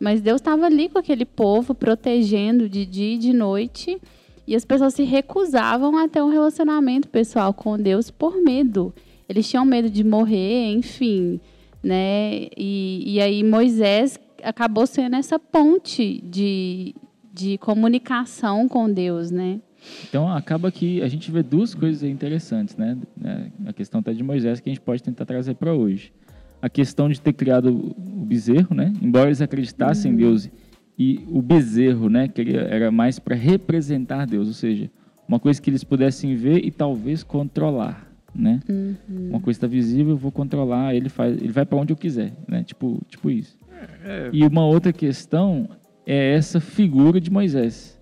Mas 0.00 0.20
Deus 0.20 0.40
estava 0.40 0.66
ali 0.66 0.88
com 0.88 0.98
aquele 0.98 1.24
povo, 1.24 1.74
protegendo 1.74 2.68
de 2.68 2.86
dia 2.86 3.14
e 3.14 3.18
de 3.18 3.32
noite, 3.32 4.00
e 4.46 4.54
as 4.54 4.64
pessoas 4.64 4.94
se 4.94 5.02
recusavam 5.02 5.98
a 5.98 6.08
ter 6.08 6.22
um 6.22 6.30
relacionamento 6.30 7.08
pessoal 7.08 7.52
com 7.52 7.76
Deus 7.76 8.10
por 8.10 8.40
medo. 8.42 8.94
Eles 9.28 9.48
tinham 9.48 9.64
medo 9.64 9.90
de 9.90 10.02
morrer, 10.02 10.72
enfim, 10.72 11.38
né? 11.82 12.46
E, 12.56 13.02
e 13.14 13.20
aí 13.20 13.44
Moisés 13.44 14.18
acabou 14.42 14.86
sendo 14.86 15.16
essa 15.16 15.38
ponte 15.38 16.22
de, 16.24 16.94
de 17.34 17.58
comunicação 17.58 18.66
com 18.68 18.90
Deus, 18.90 19.30
né? 19.30 19.60
Então 20.08 20.28
acaba 20.30 20.70
que 20.70 21.00
a 21.02 21.08
gente 21.08 21.30
vê 21.30 21.42
duas 21.42 21.74
coisas 21.74 22.02
interessantes, 22.02 22.76
né? 22.76 22.96
É, 23.24 23.68
A 23.68 23.72
questão 23.72 24.00
até 24.00 24.12
de 24.12 24.22
Moisés 24.22 24.60
que 24.60 24.68
a 24.68 24.72
gente 24.72 24.80
pode 24.82 25.02
tentar 25.02 25.24
trazer 25.24 25.54
para 25.54 25.72
hoje. 25.74 26.12
A 26.60 26.68
questão 26.68 27.08
de 27.08 27.20
ter 27.20 27.32
criado 27.32 27.94
o 27.96 28.24
bezerro, 28.24 28.74
né? 28.74 28.92
Embora 29.00 29.26
eles 29.28 29.40
acreditassem 29.40 30.12
em 30.12 30.16
Deus 30.16 30.50
e 30.98 31.20
o 31.30 31.40
bezerro, 31.40 32.08
né? 32.08 32.26
Que 32.28 32.56
era 32.56 32.90
mais 32.90 33.18
para 33.18 33.36
representar 33.36 34.26
Deus, 34.26 34.48
ou 34.48 34.54
seja, 34.54 34.90
uma 35.28 35.38
coisa 35.38 35.60
que 35.62 35.70
eles 35.70 35.84
pudessem 35.84 36.34
ver 36.34 36.64
e 36.64 36.70
talvez 36.72 37.22
controlar, 37.22 38.10
né? 38.34 38.60
Uma 39.08 39.40
coisa 39.40 39.58
está 39.58 39.66
visível, 39.68 40.12
eu 40.14 40.16
vou 40.16 40.32
controlar, 40.32 40.94
ele 40.94 41.08
faz, 41.08 41.36
ele 41.36 41.52
vai 41.52 41.64
para 41.64 41.78
onde 41.78 41.92
eu 41.92 41.96
quiser, 41.96 42.32
né? 42.48 42.64
Tipo, 42.64 43.00
tipo 43.08 43.30
isso. 43.30 43.56
É, 44.04 44.30
E 44.32 44.42
uma 44.44 44.66
outra 44.66 44.92
questão 44.92 45.68
é 46.04 46.34
essa 46.34 46.58
figura 46.60 47.20
de 47.20 47.30
Moisés, 47.30 47.97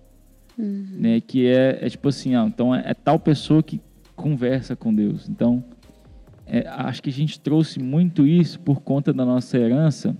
né? 0.57 1.21
Que 1.21 1.47
é, 1.47 1.79
é 1.81 1.89
tipo 1.89 2.09
assim, 2.09 2.35
ah, 2.35 2.45
então 2.47 2.73
é, 2.73 2.83
é 2.85 2.93
tal 2.93 3.19
pessoa 3.19 3.61
que 3.61 3.79
conversa 4.15 4.75
com 4.75 4.93
Deus. 4.93 5.29
Então, 5.29 5.63
é, 6.45 6.67
acho 6.67 7.03
que 7.03 7.09
a 7.09 7.13
gente 7.13 7.39
trouxe 7.39 7.79
muito 7.79 8.25
isso 8.25 8.59
por 8.59 8.81
conta 8.81 9.13
da 9.13 9.25
nossa 9.25 9.57
herança 9.57 10.17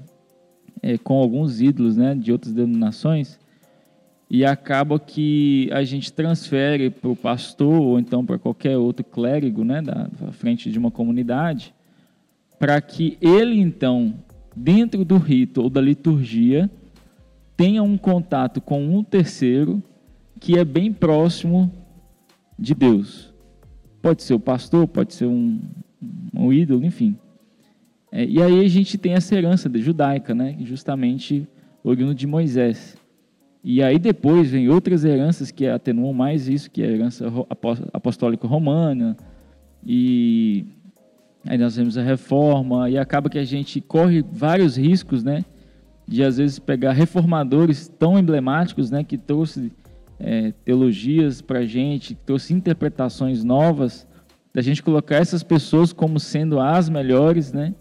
é, 0.82 0.98
com 0.98 1.15
alguns 1.15 1.62
ídolos, 1.62 1.98
né? 1.98 2.13
De 2.15 2.32
outras 2.32 2.53
denominações 2.53 3.39
e 4.29 4.44
acaba 4.44 5.00
que 5.00 5.70
a 5.72 5.84
gente 5.84 6.12
transfere 6.12 6.89
para 6.89 7.10
o 7.10 7.15
pastor 7.15 7.82
ou 7.82 8.00
então 8.00 8.25
para 8.25 8.38
qualquer 8.38 8.77
outro 8.77 9.03
clérigo, 9.03 9.63
né? 9.63 9.82
Da, 9.82 10.08
da 10.20 10.32
frente 10.32 10.70
de 10.70 10.77
uma 10.77 10.91
comunidade, 10.91 11.74
para 12.60 12.79
que 12.82 13.17
ele 13.22 13.60
então 13.60 14.15
dentro 14.56 15.06
do 15.06 15.17
rito 15.17 15.62
ou 15.62 15.70
da 15.70 15.79
liturgia 15.79 16.70
tenha 17.56 17.82
um 17.82 17.98
contato 17.98 18.60
com 18.60 18.84
um 18.84 19.03
terceiro 19.03 19.82
que 20.39 20.58
é 20.58 20.63
bem 20.63 20.91
próximo 20.94 21.72
de 22.58 22.74
Deus. 22.74 23.34
Pode 24.01 24.24
ser 24.24 24.34
o 24.34 24.39
pastor, 24.39 24.88
pode 24.88 25.13
ser 25.13 25.25
um, 25.25 25.60
um 26.34 26.53
ídolo, 26.53 26.86
enfim. 26.86 27.17
É, 28.12 28.25
e 28.25 28.41
aí 28.41 28.63
a 28.63 28.67
gente 28.67 28.98
tem 28.98 29.13
essa 29.13 29.36
herança 29.36 29.70
judaica, 29.75 30.34
né? 30.34 30.56
Justamente 30.62 31.48
oriundo 31.84 32.15
de 32.15 32.25
Moisés. 32.25 32.98
E 33.63 33.84
aí 33.84 34.00
depois 34.00 34.50
vem 34.50 34.70
outras 34.70 35.03
heranças 35.03 35.51
que 35.51 35.67
atenuam 35.67 36.13
mais 36.13 36.48
isso, 36.48 36.72
que 36.72 36.82
é 36.82 36.88
a 36.88 36.91
herança 36.91 37.25
apostólica 37.91 38.48
romana, 38.48 39.17
e 39.86 40.65
aí 41.46 41.58
nós 41.58 41.75
vemos 41.75 41.98
a 41.98 42.03
reforma, 42.03 42.89
e 42.89 42.98
acaba 42.98 43.29
que 43.29 43.38
a 43.38 43.44
gente 43.44 43.82
corre 43.82 44.24
vários 44.32 44.77
riscos, 44.77 45.24
né? 45.24 45.44
De 46.08 46.24
às 46.24 46.38
vezes 46.38 46.60
pegar 46.60 46.94
reformadores 46.94 47.89
tão 47.89 48.17
emblemáticos, 48.17 48.89
né? 48.89 49.03
Que 49.03 49.17
trouxe 49.17 49.72
é, 50.19 50.51
teologias 50.63 51.41
para 51.41 51.59
a 51.59 51.65
gente, 51.65 52.15
trouxe 52.15 52.53
interpretações 52.53 53.43
novas, 53.43 54.07
da 54.53 54.62
gente 54.62 54.81
colocar 54.81 55.17
essas 55.17 55.43
pessoas 55.43 55.93
como 55.93 56.19
sendo 56.19 56.59
as 56.59 56.89
melhores, 56.89 57.53
né? 57.53 57.75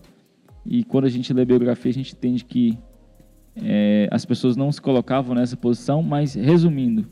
E 0.64 0.84
quando 0.84 1.04
a 1.04 1.08
gente 1.08 1.32
lê 1.32 1.44
biografia, 1.44 1.90
a 1.90 1.94
gente 1.94 2.14
entende 2.14 2.44
que 2.44 2.78
é, 3.54 4.08
as 4.10 4.24
pessoas 4.24 4.56
não 4.56 4.70
se 4.70 4.80
colocavam 4.80 5.34
nessa 5.34 5.56
posição, 5.56 6.02
mas 6.02 6.34
resumindo, 6.34 7.06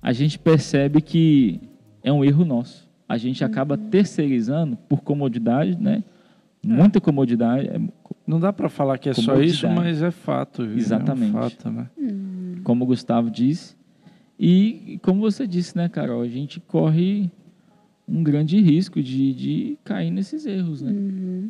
a 0.00 0.12
gente 0.12 0.38
percebe 0.38 1.02
que 1.02 1.60
é 2.02 2.12
um 2.12 2.24
erro 2.24 2.44
nosso. 2.44 2.88
A 3.08 3.18
gente 3.18 3.44
acaba 3.44 3.76
terceirizando 3.76 4.76
por 4.88 5.02
comodidade, 5.02 5.76
né? 5.78 6.02
Muita 6.64 7.00
comodidade, 7.00 7.68
é, 7.68 7.80
Não 8.26 8.40
dá 8.40 8.52
para 8.52 8.68
falar 8.68 8.98
que 8.98 9.08
é 9.08 9.14
só 9.14 9.40
isso, 9.40 9.68
mas 9.68 10.02
é 10.02 10.10
fato. 10.10 10.66
viu? 10.66 10.76
Exatamente. 10.76 11.34
É 11.34 11.38
um 11.38 11.42
fato, 11.42 11.70
né? 11.70 11.88
como 12.64 12.82
o 12.82 12.86
Gustavo 12.86 13.30
disse. 13.30 13.76
E 14.38 14.98
como 15.02 15.20
você 15.20 15.46
disse, 15.46 15.76
né, 15.76 15.88
Carol, 15.88 16.20
a 16.20 16.28
gente 16.28 16.60
corre 16.60 17.30
um 18.08 18.22
grande 18.22 18.60
risco 18.60 19.02
de, 19.02 19.34
de 19.34 19.78
cair 19.82 20.10
nesses 20.10 20.46
erros, 20.46 20.80
né? 20.80 20.92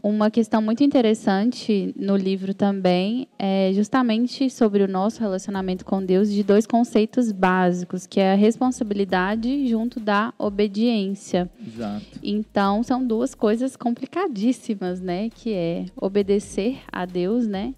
Uma 0.02 0.30
questão 0.30 0.62
muito 0.62 0.82
interessante 0.82 1.92
no 1.94 2.16
livro 2.16 2.54
também 2.54 3.28
é 3.38 3.70
justamente 3.74 4.48
sobre 4.48 4.82
o 4.82 4.88
nosso 4.88 5.20
relacionamento 5.20 5.84
com 5.84 6.02
Deus 6.02 6.32
de 6.32 6.42
dois 6.42 6.66
conceitos 6.66 7.30
básicos, 7.30 8.06
que 8.06 8.20
é 8.20 8.32
a 8.32 8.36
responsabilidade 8.36 9.68
junto 9.68 10.00
da 10.00 10.32
obediência. 10.38 11.50
Exato. 11.64 12.06
Então, 12.22 12.82
são 12.82 13.06
duas 13.06 13.34
coisas 13.34 13.76
complicadíssimas, 13.76 15.00
né? 15.00 15.28
Que 15.28 15.52
é 15.52 15.84
obedecer 15.94 16.78
a 16.90 17.04
Deus, 17.04 17.46
né? 17.46 17.74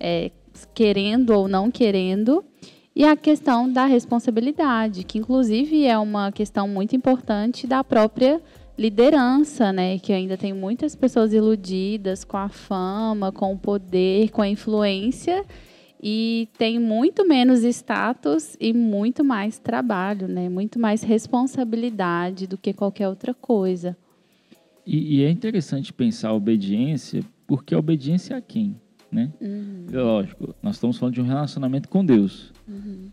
É, 0.00 0.30
querendo 0.74 1.30
ou 1.30 1.46
não 1.46 1.70
querendo. 1.70 2.42
E 2.96 3.04
a 3.04 3.16
questão 3.16 3.70
da 3.70 3.86
responsabilidade, 3.86 5.02
que 5.02 5.18
inclusive 5.18 5.84
é 5.84 5.98
uma 5.98 6.30
questão 6.30 6.68
muito 6.68 6.94
importante 6.94 7.66
da 7.66 7.82
própria 7.82 8.40
liderança, 8.78 9.72
né? 9.72 9.98
Que 9.98 10.12
ainda 10.12 10.36
tem 10.36 10.52
muitas 10.52 10.94
pessoas 10.94 11.32
iludidas 11.32 12.24
com 12.24 12.36
a 12.36 12.48
fama, 12.48 13.32
com 13.32 13.52
o 13.52 13.58
poder, 13.58 14.30
com 14.30 14.42
a 14.42 14.48
influência 14.48 15.44
e 16.06 16.48
tem 16.58 16.78
muito 16.78 17.26
menos 17.26 17.64
status 17.64 18.56
e 18.60 18.74
muito 18.74 19.24
mais 19.24 19.58
trabalho, 19.58 20.28
né? 20.28 20.50
Muito 20.50 20.78
mais 20.78 21.02
responsabilidade 21.02 22.46
do 22.46 22.58
que 22.58 22.74
qualquer 22.74 23.08
outra 23.08 23.32
coisa. 23.32 23.96
E, 24.86 25.16
e 25.16 25.24
é 25.24 25.30
interessante 25.30 25.94
pensar 25.94 26.28
a 26.28 26.34
obediência, 26.34 27.24
porque 27.46 27.74
a 27.74 27.78
obediência 27.78 28.34
é 28.34 28.36
a 28.36 28.40
quem, 28.42 28.76
né? 29.14 29.32
Lógico, 29.92 30.54
nós 30.62 30.76
estamos 30.76 30.98
falando 30.98 31.14
de 31.14 31.20
um 31.20 31.26
relacionamento 31.26 31.88
com 31.88 32.04
Deus. 32.04 32.52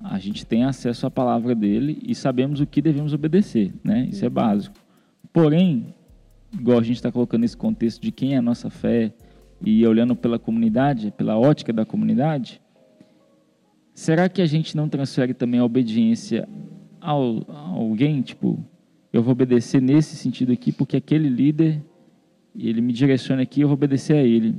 A 0.01 0.17
gente 0.19 0.45
tem 0.45 0.63
acesso 0.63 1.05
à 1.05 1.11
palavra 1.11 1.53
dele 1.53 1.99
e 2.05 2.15
sabemos 2.15 2.59
o 2.59 2.65
que 2.65 2.81
devemos 2.81 3.13
obedecer, 3.13 3.71
né? 3.83 4.07
Isso 4.09 4.25
é 4.25 4.29
básico. 4.29 4.75
Porém, 5.31 5.93
igual 6.53 6.79
a 6.79 6.83
gente 6.83 6.95
está 6.95 7.11
colocando 7.11 7.43
esse 7.43 7.55
contexto 7.55 8.01
de 8.01 8.11
quem 8.11 8.33
é 8.33 8.37
a 8.37 8.41
nossa 8.41 8.69
fé 8.69 9.13
e 9.63 9.85
olhando 9.85 10.15
pela 10.15 10.39
comunidade, 10.39 11.11
pela 11.11 11.37
ótica 11.37 11.71
da 11.71 11.85
comunidade, 11.85 12.59
será 13.93 14.27
que 14.27 14.41
a 14.41 14.45
gente 14.45 14.75
não 14.75 14.89
transfere 14.89 15.33
também 15.33 15.59
a 15.59 15.63
obediência 15.63 16.49
ao, 16.99 17.45
a 17.47 17.59
alguém? 17.69 18.21
Tipo, 18.21 18.63
eu 19.13 19.21
vou 19.21 19.33
obedecer 19.33 19.81
nesse 19.81 20.15
sentido 20.15 20.51
aqui 20.51 20.71
porque 20.71 20.97
aquele 20.97 21.29
líder, 21.29 21.83
ele 22.57 22.81
me 22.81 22.91
direciona 22.91 23.43
aqui, 23.43 23.61
eu 23.61 23.67
vou 23.67 23.75
obedecer 23.75 24.15
a 24.15 24.23
ele. 24.23 24.55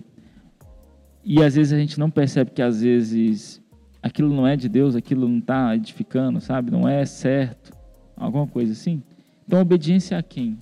E 1.24 1.42
às 1.42 1.54
vezes 1.54 1.72
a 1.72 1.78
gente 1.78 1.98
não 1.98 2.10
percebe 2.10 2.50
que 2.50 2.60
às 2.62 2.80
vezes 2.82 3.62
aquilo 4.02 4.34
não 4.34 4.46
é 4.46 4.56
de 4.56 4.68
Deus, 4.68 4.96
aquilo 4.96 5.28
não 5.28 5.38
está 5.38 5.74
edificando, 5.76 6.40
sabe? 6.40 6.70
Não 6.70 6.88
é 6.88 7.04
certo, 7.04 7.72
alguma 8.16 8.46
coisa 8.46 8.72
assim. 8.72 9.02
Então, 9.46 9.60
obediência 9.60 10.18
a 10.18 10.22
quem? 10.22 10.58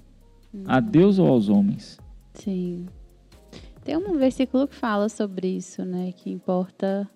A 0.67 0.81
Deus 0.81 1.19
ou 1.19 1.29
aos 1.29 1.49
homens? 1.49 1.99
Sim. 2.35 2.87
Tem 3.85 3.97
um 3.97 4.19
versículo 4.19 4.67
que 4.69 4.75
fala 4.75 5.09
sobre 5.09 5.49
isso, 5.49 5.85
né? 5.85 6.13
Que 6.15 6.31
importa, 6.31 7.09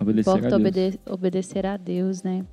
Obedecer 0.00 0.30
importa 0.30 0.46
a 0.54 0.58
Deus. 0.58 0.60
obede- 0.60 1.00
obedecer 1.08 1.66
a 1.66 1.76
Deus, 1.76 2.22
né? 2.22 2.44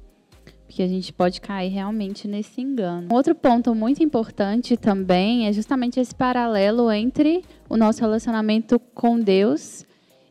Porque 0.65 0.81
a 0.83 0.87
gente 0.87 1.11
pode 1.11 1.41
cair 1.41 1.69
realmente 1.69 2.27
nesse 2.27 2.61
engano. 2.61 3.07
Um 3.11 3.15
outro 3.15 3.33
ponto 3.35 3.73
muito 3.75 4.01
importante 4.03 4.77
também 4.77 5.47
é 5.47 5.53
justamente 5.53 5.99
esse 5.99 6.13
paralelo 6.15 6.91
entre 6.91 7.43
o 7.67 7.75
nosso 7.75 8.01
relacionamento 8.01 8.79
com 8.93 9.19
Deus 9.19 9.83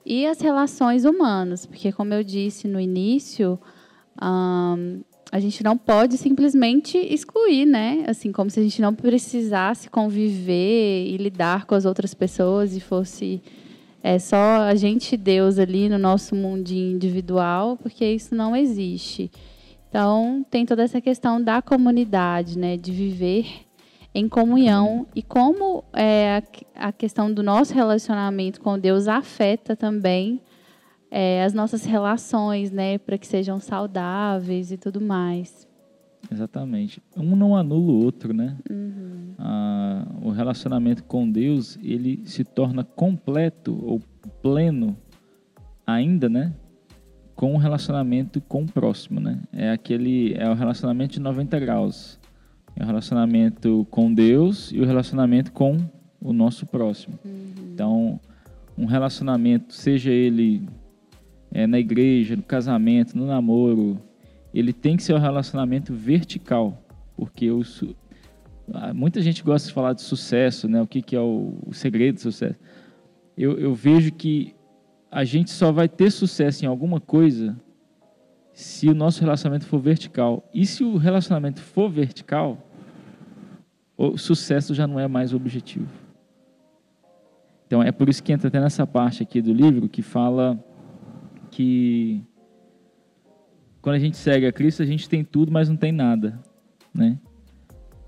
e 0.08 0.26
as 0.26 0.40
relações 0.40 1.04
humanas. 1.04 1.66
Porque, 1.66 1.92
como 1.92 2.14
eu 2.14 2.24
disse 2.24 2.66
no 2.66 2.80
início, 2.80 3.58
ahn, 4.20 5.00
a 5.30 5.38
gente 5.38 5.62
não 5.62 5.76
pode 5.76 6.16
simplesmente 6.16 6.96
excluir, 6.96 7.66
né? 7.66 8.04
Assim, 8.08 8.32
como 8.32 8.50
se 8.50 8.58
a 8.58 8.62
gente 8.62 8.80
não 8.80 8.94
precisasse 8.94 9.90
conviver 9.90 11.06
e 11.06 11.18
lidar 11.18 11.66
com 11.66 11.74
as 11.74 11.84
outras 11.84 12.14
pessoas 12.14 12.74
e 12.74 12.80
fosse 12.80 13.42
é, 14.02 14.18
só 14.18 14.62
a 14.62 14.74
gente 14.74 15.12
e 15.12 15.18
Deus 15.18 15.58
ali 15.58 15.88
no 15.90 15.98
nosso 15.98 16.34
mundinho 16.34 16.94
individual, 16.94 17.76
porque 17.76 18.06
isso 18.06 18.34
não 18.34 18.56
existe. 18.56 19.30
Então, 19.90 20.44
tem 20.50 20.64
toda 20.64 20.82
essa 20.82 21.00
questão 21.00 21.42
da 21.42 21.60
comunidade, 21.60 22.58
né? 22.58 22.78
De 22.78 22.92
viver 22.92 23.67
em 24.14 24.28
comunhão 24.28 25.06
e 25.14 25.22
como 25.22 25.84
é, 25.92 26.42
a 26.74 26.92
questão 26.92 27.32
do 27.32 27.42
nosso 27.42 27.74
relacionamento 27.74 28.60
com 28.60 28.78
Deus 28.78 29.06
afeta 29.06 29.76
também 29.76 30.40
é, 31.10 31.44
as 31.44 31.54
nossas 31.54 31.84
relações, 31.84 32.70
né, 32.70 32.98
para 32.98 33.16
que 33.18 33.26
sejam 33.26 33.58
saudáveis 33.58 34.72
e 34.72 34.76
tudo 34.76 35.00
mais. 35.00 35.66
Exatamente. 36.30 37.02
Um 37.16 37.34
não 37.34 37.56
anula 37.56 37.92
o 37.92 38.04
outro, 38.04 38.34
né? 38.34 38.56
Uhum. 38.68 39.34
Ah, 39.38 40.06
o 40.22 40.30
relacionamento 40.30 41.04
com 41.04 41.30
Deus 41.30 41.78
ele 41.82 42.20
se 42.24 42.44
torna 42.44 42.84
completo 42.84 43.78
ou 43.82 44.02
pleno 44.42 44.96
ainda, 45.86 46.28
né? 46.28 46.52
Com 47.34 47.54
o 47.54 47.56
relacionamento 47.56 48.40
com 48.42 48.64
o 48.64 48.66
próximo, 48.66 49.20
né? 49.20 49.40
É 49.52 49.70
aquele 49.70 50.34
é 50.34 50.50
o 50.50 50.54
relacionamento 50.54 51.14
de 51.14 51.20
90 51.20 51.58
graus. 51.60 52.17
É 52.78 52.84
o 52.84 52.86
relacionamento 52.86 53.86
com 53.90 54.12
Deus 54.12 54.70
e 54.72 54.80
o 54.80 54.84
relacionamento 54.84 55.50
com 55.50 55.76
o 56.20 56.32
nosso 56.32 56.64
próximo. 56.64 57.18
Uhum. 57.24 57.52
Então, 57.72 58.20
um 58.76 58.86
relacionamento, 58.86 59.74
seja 59.74 60.12
ele 60.12 60.68
é, 61.50 61.66
na 61.66 61.80
igreja, 61.80 62.36
no 62.36 62.42
casamento, 62.42 63.18
no 63.18 63.26
namoro, 63.26 64.00
ele 64.54 64.72
tem 64.72 64.96
que 64.96 65.02
ser 65.02 65.12
um 65.14 65.18
relacionamento 65.18 65.92
vertical, 65.92 66.80
porque 67.16 67.48
ah, 68.72 68.94
muita 68.94 69.20
gente 69.20 69.42
gosta 69.42 69.66
de 69.66 69.74
falar 69.74 69.92
de 69.92 70.02
sucesso, 70.02 70.68
né? 70.68 70.80
O 70.80 70.86
que, 70.86 71.02
que 71.02 71.16
é 71.16 71.20
o, 71.20 71.58
o 71.66 71.74
segredo 71.74 72.14
do 72.14 72.20
sucesso? 72.20 72.58
Eu, 73.36 73.58
eu 73.58 73.74
vejo 73.74 74.12
que 74.12 74.54
a 75.10 75.24
gente 75.24 75.50
só 75.50 75.72
vai 75.72 75.88
ter 75.88 76.10
sucesso 76.10 76.64
em 76.64 76.68
alguma 76.68 77.00
coisa 77.00 77.56
se 78.52 78.88
o 78.88 78.94
nosso 78.94 79.20
relacionamento 79.20 79.66
for 79.66 79.80
vertical. 79.80 80.48
E 80.52 80.66
se 80.66 80.84
o 80.84 80.96
relacionamento 80.96 81.60
for 81.60 81.88
vertical, 81.88 82.67
o 83.98 84.16
sucesso 84.16 84.72
já 84.72 84.86
não 84.86 85.00
é 85.00 85.08
mais 85.08 85.32
o 85.32 85.36
objetivo. 85.36 85.88
Então 87.66 87.82
é 87.82 87.90
por 87.90 88.08
isso 88.08 88.22
que 88.22 88.32
entra 88.32 88.46
até 88.46 88.60
nessa 88.60 88.86
parte 88.86 89.24
aqui 89.24 89.42
do 89.42 89.52
livro 89.52 89.88
que 89.88 90.00
fala 90.00 90.58
que 91.50 92.22
quando 93.82 93.96
a 93.96 93.98
gente 93.98 94.16
segue 94.16 94.46
a 94.46 94.52
Cristo, 94.52 94.82
a 94.82 94.86
gente 94.86 95.08
tem 95.08 95.24
tudo, 95.24 95.50
mas 95.50 95.68
não 95.68 95.76
tem 95.76 95.90
nada, 95.90 96.38
né? 96.94 97.18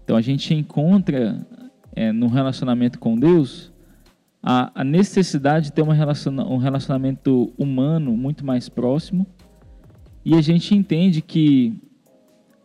Então 0.04 0.16
a 0.16 0.20
gente 0.20 0.54
encontra 0.54 1.47
é, 1.94 2.12
no 2.12 2.28
relacionamento 2.28 2.99
com 2.99 3.18
Deus 3.18 3.73
a, 4.42 4.70
a 4.80 4.85
necessidade 4.85 5.66
de 5.66 5.73
ter 5.73 5.82
uma 5.82 5.94
relaciona, 5.94 6.47
um 6.47 6.56
relacionamento 6.56 7.52
humano 7.59 8.16
muito 8.16 8.47
mais 8.47 8.68
próximo 8.68 9.26
e 10.25 10.35
a 10.35 10.40
gente 10.40 10.75
entende 10.75 11.20
que 11.20 11.80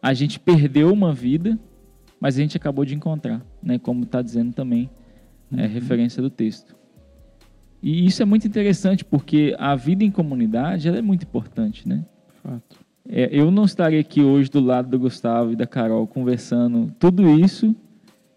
a 0.01 0.13
gente 0.13 0.39
perdeu 0.39 0.93
uma 0.93 1.11
vida, 1.11 1.59
mas 2.25 2.39
a 2.39 2.41
gente 2.41 2.57
acabou 2.57 2.83
de 2.83 2.95
encontrar, 2.95 3.45
né? 3.61 3.77
Como 3.77 4.01
está 4.01 4.19
dizendo 4.19 4.51
também 4.51 4.89
é, 5.55 5.61
uhum. 5.61 5.69
referência 5.69 6.23
do 6.23 6.29
texto. 6.31 6.75
E 7.83 8.03
isso 8.03 8.19
é 8.23 8.25
muito 8.25 8.47
interessante 8.47 9.05
porque 9.05 9.55
a 9.59 9.75
vida 9.75 10.03
em 10.03 10.09
comunidade 10.09 10.89
é 10.89 11.03
muito 11.03 11.21
importante, 11.21 11.87
né? 11.87 12.03
Fato. 12.41 12.79
É, 13.07 13.29
eu 13.31 13.51
não 13.51 13.63
estaria 13.63 13.99
aqui 13.99 14.21
hoje 14.23 14.49
do 14.49 14.59
lado 14.59 14.89
do 14.89 14.97
Gustavo 14.97 15.51
e 15.51 15.55
da 15.55 15.67
Carol 15.67 16.07
conversando 16.07 16.91
tudo 16.97 17.29
isso 17.39 17.75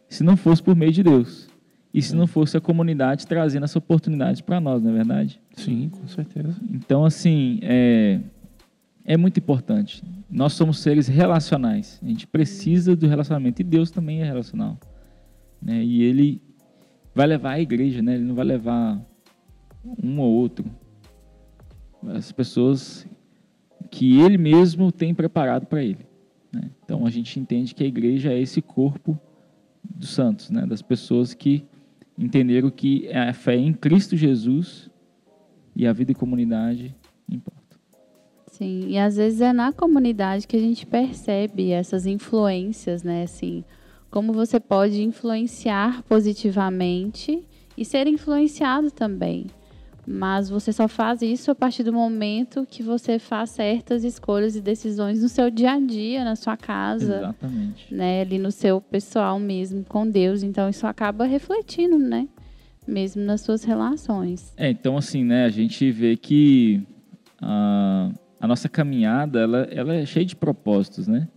se 0.06 0.22
não 0.22 0.36
fosse 0.36 0.62
por 0.62 0.76
meio 0.76 0.92
de 0.92 1.02
Deus. 1.02 1.48
E 1.94 2.02
se 2.02 2.12
é. 2.12 2.16
não 2.18 2.26
fosse 2.26 2.58
a 2.58 2.60
comunidade 2.60 3.26
trazendo 3.26 3.64
essa 3.64 3.78
oportunidade 3.78 4.42
para 4.42 4.60
nós, 4.60 4.82
não 4.82 4.90
é 4.90 4.94
verdade? 4.96 5.40
Sim, 5.56 5.88
com 5.88 6.06
certeza. 6.08 6.54
Então, 6.70 7.06
assim, 7.06 7.58
é, 7.62 8.20
é 9.02 9.16
muito 9.16 9.38
importante. 9.38 10.02
Nós 10.30 10.52
somos 10.52 10.78
seres 10.80 11.08
relacionais. 11.08 11.98
A 12.02 12.06
gente 12.06 12.26
precisa 12.26 12.94
do 12.94 13.06
relacionamento. 13.06 13.62
E 13.62 13.64
Deus 13.64 13.90
também 13.90 14.20
é 14.20 14.24
relacional. 14.24 14.78
Né? 15.60 15.82
E 15.82 16.02
Ele 16.02 16.42
vai 17.14 17.26
levar 17.26 17.52
a 17.52 17.60
igreja, 17.60 18.02
né? 18.02 18.14
Ele 18.14 18.24
não 18.24 18.34
vai 18.34 18.44
levar 18.44 19.04
um 20.02 20.20
ou 20.20 20.32
outro. 20.32 20.64
As 22.06 22.30
pessoas 22.30 23.06
que 23.90 24.20
ele 24.20 24.38
mesmo 24.38 24.92
tem 24.92 25.14
preparado 25.14 25.66
para 25.66 25.82
ele. 25.82 26.06
Né? 26.52 26.70
Então 26.84 27.06
a 27.06 27.10
gente 27.10 27.38
entende 27.40 27.74
que 27.74 27.82
a 27.82 27.86
igreja 27.86 28.32
é 28.32 28.40
esse 28.40 28.62
corpo 28.62 29.18
dos 29.82 30.10
santos, 30.10 30.50
né? 30.50 30.66
das 30.66 30.82
pessoas 30.82 31.34
que 31.34 31.64
entenderam 32.16 32.70
que 32.70 33.08
a 33.12 33.32
fé 33.32 33.56
em 33.56 33.72
Cristo 33.72 34.16
Jesus 34.16 34.90
e 35.74 35.86
a 35.86 35.92
vida 35.92 36.12
em 36.12 36.14
comunidade. 36.14 36.94
Sim, 38.58 38.88
e 38.88 38.98
às 38.98 39.16
vezes 39.16 39.40
é 39.40 39.52
na 39.52 39.72
comunidade 39.72 40.44
que 40.44 40.56
a 40.56 40.60
gente 40.60 40.84
percebe 40.84 41.70
essas 41.70 42.06
influências, 42.06 43.04
né? 43.04 43.22
Assim, 43.22 43.62
como 44.10 44.32
você 44.32 44.58
pode 44.58 45.00
influenciar 45.00 46.02
positivamente 46.02 47.44
e 47.76 47.84
ser 47.84 48.08
influenciado 48.08 48.90
também. 48.90 49.46
Mas 50.04 50.50
você 50.50 50.72
só 50.72 50.88
faz 50.88 51.22
isso 51.22 51.52
a 51.52 51.54
partir 51.54 51.84
do 51.84 51.92
momento 51.92 52.66
que 52.68 52.82
você 52.82 53.20
faz 53.20 53.50
certas 53.50 54.02
escolhas 54.02 54.56
e 54.56 54.60
decisões 54.60 55.22
no 55.22 55.28
seu 55.28 55.50
dia 55.50 55.74
a 55.74 55.78
dia, 55.78 56.24
na 56.24 56.34
sua 56.34 56.56
casa. 56.56 57.18
Exatamente. 57.18 57.94
Né, 57.94 58.22
ali 58.22 58.38
no 58.38 58.50
seu 58.50 58.80
pessoal 58.80 59.38
mesmo, 59.38 59.84
com 59.84 60.08
Deus. 60.08 60.42
Então 60.42 60.68
isso 60.68 60.84
acaba 60.84 61.26
refletindo, 61.26 61.96
né? 61.96 62.26
Mesmo 62.84 63.22
nas 63.22 63.42
suas 63.42 63.62
relações. 63.62 64.52
É, 64.56 64.68
então 64.68 64.96
assim, 64.96 65.22
né, 65.22 65.44
a 65.44 65.50
gente 65.50 65.88
vê 65.92 66.16
que 66.16 66.82
a, 67.40 68.10
a 68.40 68.46
nossa 68.46 68.68
caminhada, 68.68 69.40
ela, 69.40 69.58
ela 69.70 69.94
é 69.94 70.06
cheia 70.06 70.24
de 70.24 70.36
propósitos, 70.36 71.06
né? 71.08 71.28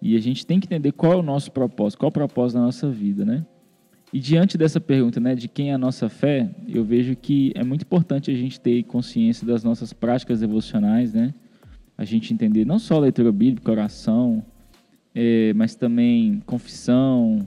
E 0.00 0.16
a 0.16 0.20
gente 0.20 0.46
tem 0.46 0.58
que 0.58 0.66
entender 0.66 0.92
qual 0.92 1.12
é 1.12 1.16
o 1.16 1.22
nosso 1.22 1.50
propósito, 1.52 1.98
qual 1.98 2.08
é 2.08 2.10
o 2.10 2.12
propósito 2.12 2.58
da 2.58 2.64
nossa 2.64 2.88
vida, 2.88 3.24
né? 3.24 3.44
E 4.12 4.18
diante 4.18 4.58
dessa 4.58 4.80
pergunta, 4.80 5.20
né, 5.20 5.36
de 5.36 5.46
quem 5.46 5.70
é 5.70 5.74
a 5.74 5.78
nossa 5.78 6.08
fé, 6.08 6.50
eu 6.66 6.84
vejo 6.84 7.14
que 7.14 7.52
é 7.54 7.62
muito 7.62 7.82
importante 7.82 8.30
a 8.30 8.34
gente 8.34 8.60
ter 8.60 8.82
consciência 8.84 9.46
das 9.46 9.62
nossas 9.62 9.92
práticas 9.92 10.40
devocionais, 10.40 11.14
né? 11.14 11.32
A 11.96 12.04
gente 12.04 12.32
entender 12.32 12.64
não 12.64 12.78
só 12.78 12.96
a 12.96 13.00
leitura 13.00 13.30
bíblica, 13.30 13.70
oração, 13.70 14.44
é, 15.14 15.52
mas 15.54 15.76
também 15.76 16.42
confissão, 16.46 17.46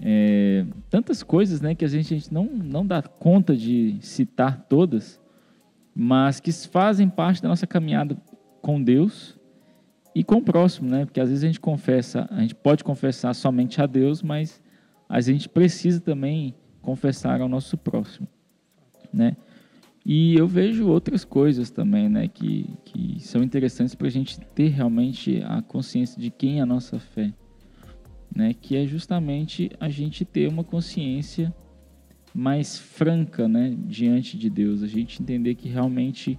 é, 0.00 0.64
tantas 0.88 1.22
coisas, 1.22 1.60
né, 1.60 1.74
que 1.74 1.84
a 1.84 1.88
gente, 1.88 2.14
a 2.14 2.16
gente 2.16 2.32
não, 2.32 2.44
não 2.44 2.86
dá 2.86 3.02
conta 3.02 3.56
de 3.56 3.96
citar 4.00 4.64
todas, 4.68 5.20
mas 6.00 6.38
que 6.38 6.52
fazem 6.52 7.08
parte 7.08 7.42
da 7.42 7.48
nossa 7.48 7.66
caminhada 7.66 8.16
com 8.62 8.80
Deus 8.80 9.36
e 10.14 10.22
com 10.22 10.36
o 10.36 10.42
próximo, 10.42 10.88
né? 10.88 11.04
Porque 11.04 11.18
às 11.18 11.28
vezes 11.28 11.42
a 11.42 11.48
gente 11.48 11.58
confessa, 11.58 12.28
a 12.30 12.40
gente 12.40 12.54
pode 12.54 12.84
confessar 12.84 13.34
somente 13.34 13.82
a 13.82 13.86
Deus, 13.86 14.22
mas 14.22 14.62
a 15.08 15.20
gente 15.20 15.48
precisa 15.48 16.00
também 16.00 16.54
confessar 16.80 17.40
ao 17.40 17.48
nosso 17.48 17.76
próximo, 17.76 18.28
né? 19.12 19.36
E 20.06 20.36
eu 20.36 20.46
vejo 20.46 20.86
outras 20.86 21.24
coisas 21.24 21.68
também, 21.68 22.08
né, 22.08 22.28
que, 22.28 22.78
que 22.84 23.18
são 23.18 23.42
interessantes 23.42 23.96
para 23.96 24.06
a 24.06 24.10
gente 24.10 24.38
ter 24.54 24.68
realmente 24.68 25.42
a 25.44 25.60
consciência 25.62 26.22
de 26.22 26.30
quem 26.30 26.60
é 26.60 26.62
a 26.62 26.66
nossa 26.66 27.00
fé, 27.00 27.34
né? 28.32 28.54
Que 28.54 28.76
é 28.76 28.86
justamente 28.86 29.68
a 29.80 29.88
gente 29.88 30.24
ter 30.24 30.48
uma 30.48 30.62
consciência 30.62 31.52
mais 32.34 32.78
franca, 32.78 33.48
né, 33.48 33.74
diante 33.86 34.36
de 34.36 34.48
Deus, 34.50 34.82
a 34.82 34.86
gente 34.86 35.22
entender 35.22 35.54
que 35.54 35.68
realmente 35.68 36.38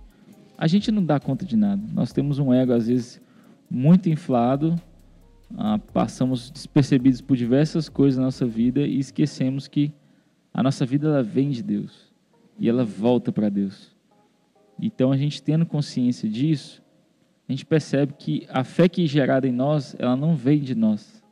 a 0.58 0.68
gente 0.68 0.92
não 0.92 1.04
dá 1.04 1.20
conta 1.20 1.46
de 1.46 1.56
nada. 1.56 1.82
Nós 1.94 2.12
temos 2.12 2.38
um 2.38 2.54
ego 2.54 2.74
às 2.74 2.88
vezes 2.88 3.22
muito 3.70 4.10
inflado 4.10 4.76
ah, 5.58 5.80
passamos 5.94 6.52
despercebidos 6.52 7.22
por 7.22 7.36
diversas 7.36 7.90
coisas 7.90 8.18
na 8.18 8.26
nossa 8.26 8.46
vida 8.46 8.82
e 8.82 9.00
esquecemos 9.00 9.68
que 9.68 9.92
a 10.54 10.62
nossa 10.62 10.86
vida 10.86 11.08
ela 11.08 11.24
vem 11.24 11.50
de 11.50 11.64
Deus 11.64 12.14
e 12.58 12.70
ela 12.70 12.84
volta 12.84 13.32
para 13.32 13.50
Deus. 13.50 13.96
Então 14.80 15.12
a 15.12 15.18
gente 15.18 15.42
tendo 15.42 15.66
consciência 15.66 16.30
disso, 16.30 16.82
a 17.48 17.52
gente 17.52 17.66
percebe 17.66 18.14
que 18.18 18.46
a 18.50 18.64
fé 18.64 18.88
que 18.88 19.04
é 19.04 19.08
gerada 19.08 19.48
em 19.48 19.52
nós, 19.52 19.96
ela 19.98 20.16
não 20.16 20.36
vem 20.36 20.60
de 20.60 20.76
nós. 20.76 21.24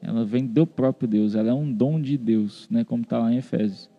Ela 0.00 0.24
vem 0.24 0.46
do 0.46 0.66
próprio 0.66 1.08
Deus, 1.08 1.34
ela 1.34 1.50
é 1.50 1.54
um 1.54 1.72
dom 1.72 2.00
de 2.00 2.16
Deus, 2.16 2.68
né, 2.70 2.84
como 2.84 3.02
está 3.02 3.18
lá 3.18 3.32
em 3.32 3.38
Efésios. 3.38 3.90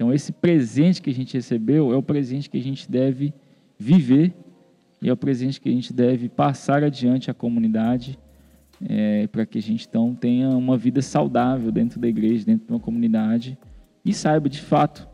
Então 0.00 0.14
esse 0.14 0.32
presente 0.32 1.02
que 1.02 1.10
a 1.10 1.12
gente 1.12 1.34
recebeu 1.34 1.92
é 1.92 1.94
o 1.94 2.02
presente 2.02 2.48
que 2.48 2.56
a 2.56 2.62
gente 2.62 2.90
deve 2.90 3.34
viver 3.78 4.32
e 5.02 5.10
é 5.10 5.12
o 5.12 5.16
presente 5.16 5.60
que 5.60 5.68
a 5.68 5.72
gente 5.72 5.92
deve 5.92 6.26
passar 6.26 6.82
adiante 6.82 7.30
à 7.30 7.34
comunidade 7.34 8.18
é, 8.82 9.26
para 9.26 9.44
que 9.44 9.58
a 9.58 9.60
gente 9.60 9.86
então 9.86 10.14
tenha 10.14 10.48
uma 10.56 10.78
vida 10.78 11.02
saudável 11.02 11.70
dentro 11.70 12.00
da 12.00 12.08
igreja, 12.08 12.46
dentro 12.46 12.66
de 12.66 12.72
uma 12.72 12.80
comunidade 12.80 13.58
e 14.02 14.14
saiba 14.14 14.48
de 14.48 14.62
fato 14.62 15.06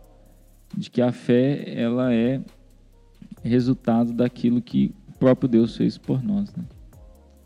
de 0.76 0.88
que 0.88 1.02
a 1.02 1.10
fé 1.10 1.64
ela 1.76 2.14
é 2.14 2.40
resultado 3.42 4.12
daquilo 4.12 4.62
que 4.62 4.94
o 5.08 5.18
próprio 5.18 5.48
Deus 5.48 5.76
fez 5.76 5.98
por 5.98 6.22
nós. 6.22 6.54
Né? 6.54 6.64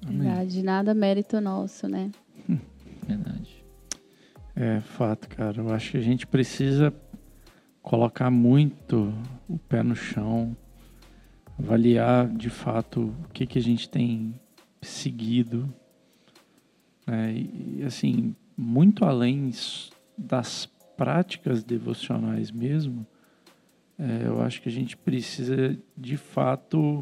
Verdade, 0.06 0.62
nada 0.62 0.92
mérito 0.92 1.40
nosso, 1.40 1.88
né? 1.88 2.10
Verdade. 3.08 3.64
É 4.54 4.80
fato, 4.80 5.26
cara. 5.26 5.62
Eu 5.62 5.72
acho 5.72 5.92
que 5.92 5.96
a 5.96 6.02
gente 6.02 6.26
precisa 6.26 6.92
colocar 7.82 8.30
muito 8.30 9.12
o 9.48 9.58
pé 9.58 9.82
no 9.82 9.96
chão, 9.96 10.56
avaliar 11.58 12.28
de 12.28 12.50
fato 12.50 13.14
o 13.24 13.28
que, 13.32 13.46
que 13.46 13.58
a 13.58 13.62
gente 13.62 13.88
tem 13.88 14.34
seguido. 14.80 15.72
Né? 17.06 17.34
E, 17.34 17.82
assim, 17.84 18.34
muito 18.56 19.04
além 19.04 19.50
das 20.16 20.66
práticas 20.96 21.64
devocionais 21.64 22.50
mesmo, 22.50 23.06
é, 23.98 24.26
eu 24.26 24.40
acho 24.42 24.62
que 24.62 24.68
a 24.68 24.72
gente 24.72 24.96
precisa 24.96 25.76
de 25.96 26.16
fato 26.16 27.00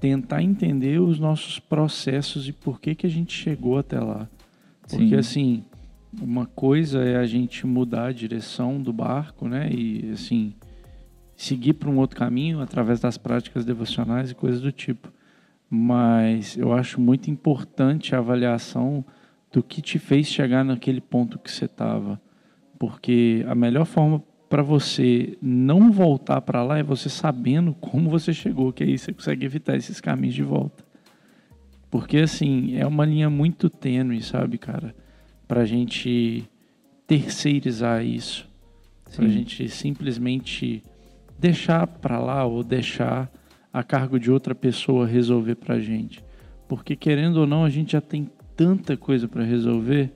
tentar 0.00 0.42
entender 0.42 1.00
os 1.00 1.18
nossos 1.18 1.58
processos 1.58 2.46
e 2.48 2.52
por 2.52 2.80
que, 2.80 2.94
que 2.94 3.06
a 3.06 3.10
gente 3.10 3.32
chegou 3.32 3.78
até 3.78 3.98
lá. 3.98 4.28
Porque 4.82 5.08
Sim. 5.08 5.14
assim, 5.14 5.64
uma 6.20 6.46
coisa 6.46 7.02
é 7.04 7.16
a 7.16 7.26
gente 7.26 7.66
mudar 7.66 8.06
a 8.06 8.12
direção 8.12 8.80
do 8.80 8.92
barco, 8.92 9.48
né? 9.48 9.68
E 9.70 10.10
assim, 10.12 10.54
seguir 11.36 11.74
para 11.74 11.90
um 11.90 11.98
outro 11.98 12.16
caminho 12.16 12.60
através 12.60 13.00
das 13.00 13.16
práticas 13.18 13.64
devocionais 13.64 14.30
e 14.30 14.34
coisas 14.34 14.60
do 14.60 14.72
tipo. 14.72 15.12
Mas 15.68 16.56
eu 16.56 16.72
acho 16.72 17.00
muito 17.00 17.30
importante 17.30 18.14
a 18.14 18.18
avaliação 18.18 19.04
do 19.50 19.62
que 19.62 19.80
te 19.80 19.98
fez 19.98 20.26
chegar 20.26 20.64
naquele 20.64 21.00
ponto 21.00 21.38
que 21.38 21.50
você 21.50 21.64
estava. 21.64 22.20
Porque 22.78 23.44
a 23.48 23.54
melhor 23.54 23.84
forma 23.84 24.22
para 24.48 24.62
você 24.62 25.36
não 25.42 25.90
voltar 25.90 26.40
para 26.40 26.62
lá 26.62 26.78
é 26.78 26.82
você 26.82 27.08
sabendo 27.08 27.74
como 27.74 28.10
você 28.10 28.32
chegou, 28.32 28.72
que 28.72 28.84
aí 28.84 28.96
você 28.96 29.12
consegue 29.12 29.44
evitar 29.44 29.76
esses 29.76 30.00
caminhos 30.00 30.34
de 30.34 30.42
volta. 30.42 30.84
Porque 31.90 32.18
assim, 32.18 32.76
é 32.76 32.86
uma 32.86 33.04
linha 33.04 33.30
muito 33.30 33.70
tênue, 33.70 34.20
sabe, 34.20 34.58
cara? 34.58 34.94
Pra 35.54 35.64
gente 35.64 36.44
terceirizar 37.06 38.04
isso. 38.04 38.48
Sim. 39.06 39.16
Pra 39.16 39.28
gente 39.28 39.68
simplesmente 39.68 40.82
deixar 41.38 41.86
para 41.86 42.18
lá 42.18 42.44
ou 42.44 42.64
deixar 42.64 43.30
a 43.72 43.84
cargo 43.84 44.18
de 44.18 44.32
outra 44.32 44.52
pessoa 44.52 45.06
resolver 45.06 45.54
pra 45.54 45.78
gente. 45.78 46.24
Porque 46.66 46.96
querendo 46.96 47.36
ou 47.36 47.46
não, 47.46 47.64
a 47.64 47.70
gente 47.70 47.92
já 47.92 48.00
tem 48.00 48.28
tanta 48.56 48.96
coisa 48.96 49.28
para 49.28 49.44
resolver 49.44 50.12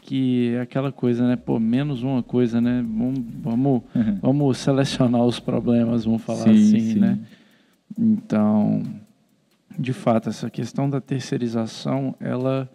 que 0.00 0.54
é 0.54 0.62
aquela 0.62 0.90
coisa, 0.90 1.28
né? 1.28 1.36
Pô, 1.36 1.60
menos 1.60 2.02
uma 2.02 2.22
coisa, 2.22 2.58
né? 2.58 2.82
Vamos, 2.82 3.20
vamos, 3.42 3.82
uhum. 3.94 4.18
vamos 4.22 4.56
selecionar 4.56 5.22
os 5.22 5.38
problemas, 5.38 6.06
vamos 6.06 6.22
falar 6.22 6.44
sim, 6.44 6.50
assim, 6.50 6.80
sim. 6.80 6.98
né? 6.98 7.18
Então, 7.98 8.82
de 9.78 9.92
fato, 9.92 10.30
essa 10.30 10.48
questão 10.48 10.88
da 10.88 10.98
terceirização, 10.98 12.14
ela, 12.18 12.70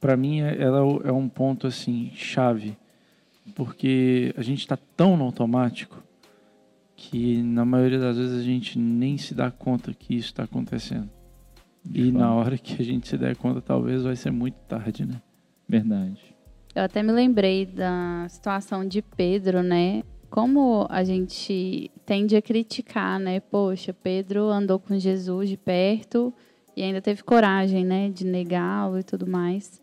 para 0.00 0.16
mim, 0.16 0.40
é, 0.40 0.60
ela 0.60 0.78
é 1.04 1.12
um 1.12 1.28
ponto 1.28 1.66
assim 1.66 2.10
chave, 2.14 2.76
porque 3.54 4.34
a 4.36 4.42
gente 4.42 4.60
está 4.60 4.78
tão 4.96 5.16
no 5.16 5.24
automático 5.24 6.02
que 6.96 7.42
na 7.42 7.64
maioria 7.64 7.98
das 7.98 8.16
vezes 8.16 8.40
a 8.40 8.42
gente 8.42 8.78
nem 8.78 9.16
se 9.16 9.34
dá 9.34 9.50
conta 9.50 9.92
que 9.92 10.14
isso 10.14 10.28
está 10.28 10.44
acontecendo. 10.44 11.08
De 11.84 12.08
e 12.08 12.12
fato. 12.12 12.20
na 12.20 12.34
hora 12.34 12.58
que 12.58 12.80
a 12.80 12.84
gente 12.84 13.08
se 13.08 13.16
der 13.16 13.36
conta, 13.36 13.60
talvez 13.60 14.02
vai 14.02 14.14
ser 14.16 14.30
muito 14.30 14.56
tarde, 14.68 15.06
né? 15.06 15.20
Verdade. 15.68 16.20
Eu 16.74 16.82
até 16.82 17.02
me 17.02 17.10
lembrei 17.10 17.64
da 17.64 18.26
situação 18.28 18.86
de 18.86 19.02
Pedro, 19.02 19.62
né? 19.62 20.02
Como 20.28 20.86
a 20.90 21.02
gente 21.02 21.90
tende 22.04 22.36
a 22.36 22.42
criticar, 22.42 23.18
né? 23.18 23.40
Poxa, 23.40 23.92
Pedro 23.92 24.48
andou 24.48 24.78
com 24.78 24.98
Jesus 24.98 25.48
de 25.48 25.56
perto 25.56 26.32
e 26.76 26.82
ainda 26.82 27.00
teve 27.00 27.22
coragem, 27.22 27.84
né, 27.84 28.08
de 28.08 28.24
negá-lo 28.24 28.98
e 28.98 29.02
tudo 29.02 29.26
mais. 29.26 29.80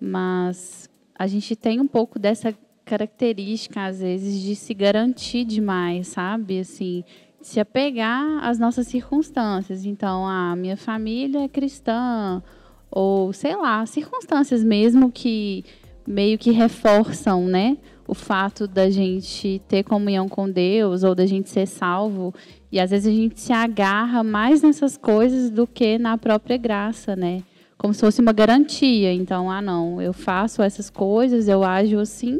Mas 0.00 0.88
a 1.14 1.26
gente 1.26 1.54
tem 1.54 1.80
um 1.80 1.86
pouco 1.86 2.18
dessa 2.18 2.54
característica 2.84 3.84
às 3.84 4.00
vezes 4.00 4.40
de 4.40 4.56
se 4.56 4.74
garantir 4.74 5.44
demais, 5.44 6.08
sabe? 6.08 6.60
Assim, 6.60 7.04
se 7.40 7.60
apegar 7.60 8.44
às 8.44 8.58
nossas 8.58 8.86
circunstâncias. 8.86 9.84
Então, 9.84 10.26
a 10.26 10.56
minha 10.56 10.76
família 10.76 11.44
é 11.44 11.48
cristã 11.48 12.42
ou 12.90 13.32
sei 13.32 13.54
lá, 13.54 13.86
circunstâncias 13.86 14.64
mesmo 14.64 15.12
que 15.12 15.64
meio 16.06 16.36
que 16.36 16.50
reforçam, 16.50 17.46
né, 17.46 17.78
o 18.08 18.14
fato 18.14 18.66
da 18.66 18.90
gente 18.90 19.62
ter 19.68 19.84
comunhão 19.84 20.28
com 20.28 20.50
Deus 20.50 21.04
ou 21.04 21.14
da 21.14 21.24
gente 21.24 21.48
ser 21.48 21.66
salvo. 21.66 22.34
E 22.72 22.80
às 22.80 22.90
vezes 22.90 23.06
a 23.06 23.16
gente 23.16 23.38
se 23.38 23.52
agarra 23.52 24.24
mais 24.24 24.62
nessas 24.62 24.96
coisas 24.96 25.50
do 25.50 25.66
que 25.66 25.98
na 25.98 26.18
própria 26.18 26.56
graça, 26.56 27.14
né? 27.14 27.42
Como 27.80 27.94
se 27.94 28.00
fosse 28.00 28.20
uma 28.20 28.32
garantia. 28.32 29.10
Então, 29.10 29.50
ah, 29.50 29.62
não, 29.62 30.02
eu 30.02 30.12
faço 30.12 30.60
essas 30.60 30.90
coisas, 30.90 31.48
eu 31.48 31.64
ajo 31.64 31.98
assim, 31.98 32.38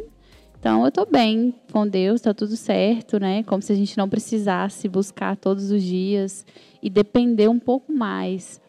então 0.60 0.82
eu 0.82 0.88
estou 0.88 1.06
bem 1.10 1.54
com 1.72 1.88
Deus, 1.88 2.16
está 2.16 2.34
tudo 2.34 2.54
certo, 2.54 3.18
né? 3.18 3.42
Como 3.44 3.62
se 3.62 3.72
a 3.72 3.74
gente 3.74 3.96
não 3.96 4.06
precisasse 4.06 4.86
buscar 4.86 5.34
todos 5.34 5.70
os 5.70 5.82
dias 5.82 6.44
e 6.82 6.90
depender 6.90 7.48
um 7.48 7.58
pouco 7.58 7.90
mais. 7.90 8.60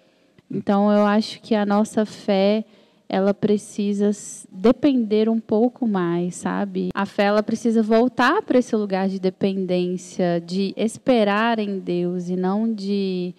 Então 0.49 0.89
eu 0.89 1.05
acho 1.05 1.41
que 1.41 1.53
a 1.53 1.65
nossa 1.65 2.05
fé 2.05 2.63
ela 3.09 3.33
precisa 3.33 4.09
depender 4.49 5.27
um 5.27 5.41
pouco 5.41 5.85
mais, 5.85 6.35
sabe? 6.35 6.91
A 6.93 7.05
fé 7.05 7.23
ela 7.23 7.43
precisa 7.43 7.83
voltar 7.83 8.41
para 8.43 8.59
esse 8.59 8.73
lugar 8.73 9.09
de 9.09 9.19
dependência, 9.19 10.39
de 10.39 10.73
esperar 10.77 11.59
em 11.59 11.77
Deus 11.77 12.29
e 12.29 12.37
não 12.37 12.73
de, 12.73 13.35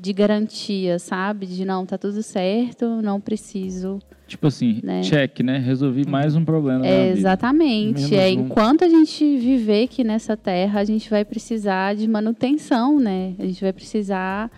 de 0.00 0.12
garantia, 0.14 0.98
sabe? 0.98 1.46
De 1.46 1.64
não, 1.64 1.84
tá 1.84 1.98
tudo 1.98 2.22
certo, 2.22 3.02
não 3.02 3.20
preciso. 3.20 3.98
Tipo 4.26 4.46
assim, 4.46 4.80
né? 4.82 5.02
check, 5.02 5.40
né? 5.40 5.58
Resolvi 5.58 6.08
mais 6.08 6.34
um 6.34 6.44
problema. 6.44 6.86
É, 6.86 7.10
exatamente. 7.10 8.14
É, 8.14 8.28
um. 8.28 8.30
Enquanto 8.30 8.84
a 8.84 8.88
gente 8.88 9.36
viver 9.36 9.84
aqui 9.84 10.02
nessa 10.02 10.36
terra, 10.36 10.80
a 10.80 10.84
gente 10.84 11.10
vai 11.10 11.24
precisar 11.24 11.96
de 11.96 12.08
manutenção, 12.08 12.98
né? 12.98 13.34
A 13.38 13.44
gente 13.44 13.60
vai 13.60 13.72
precisar 13.72 14.50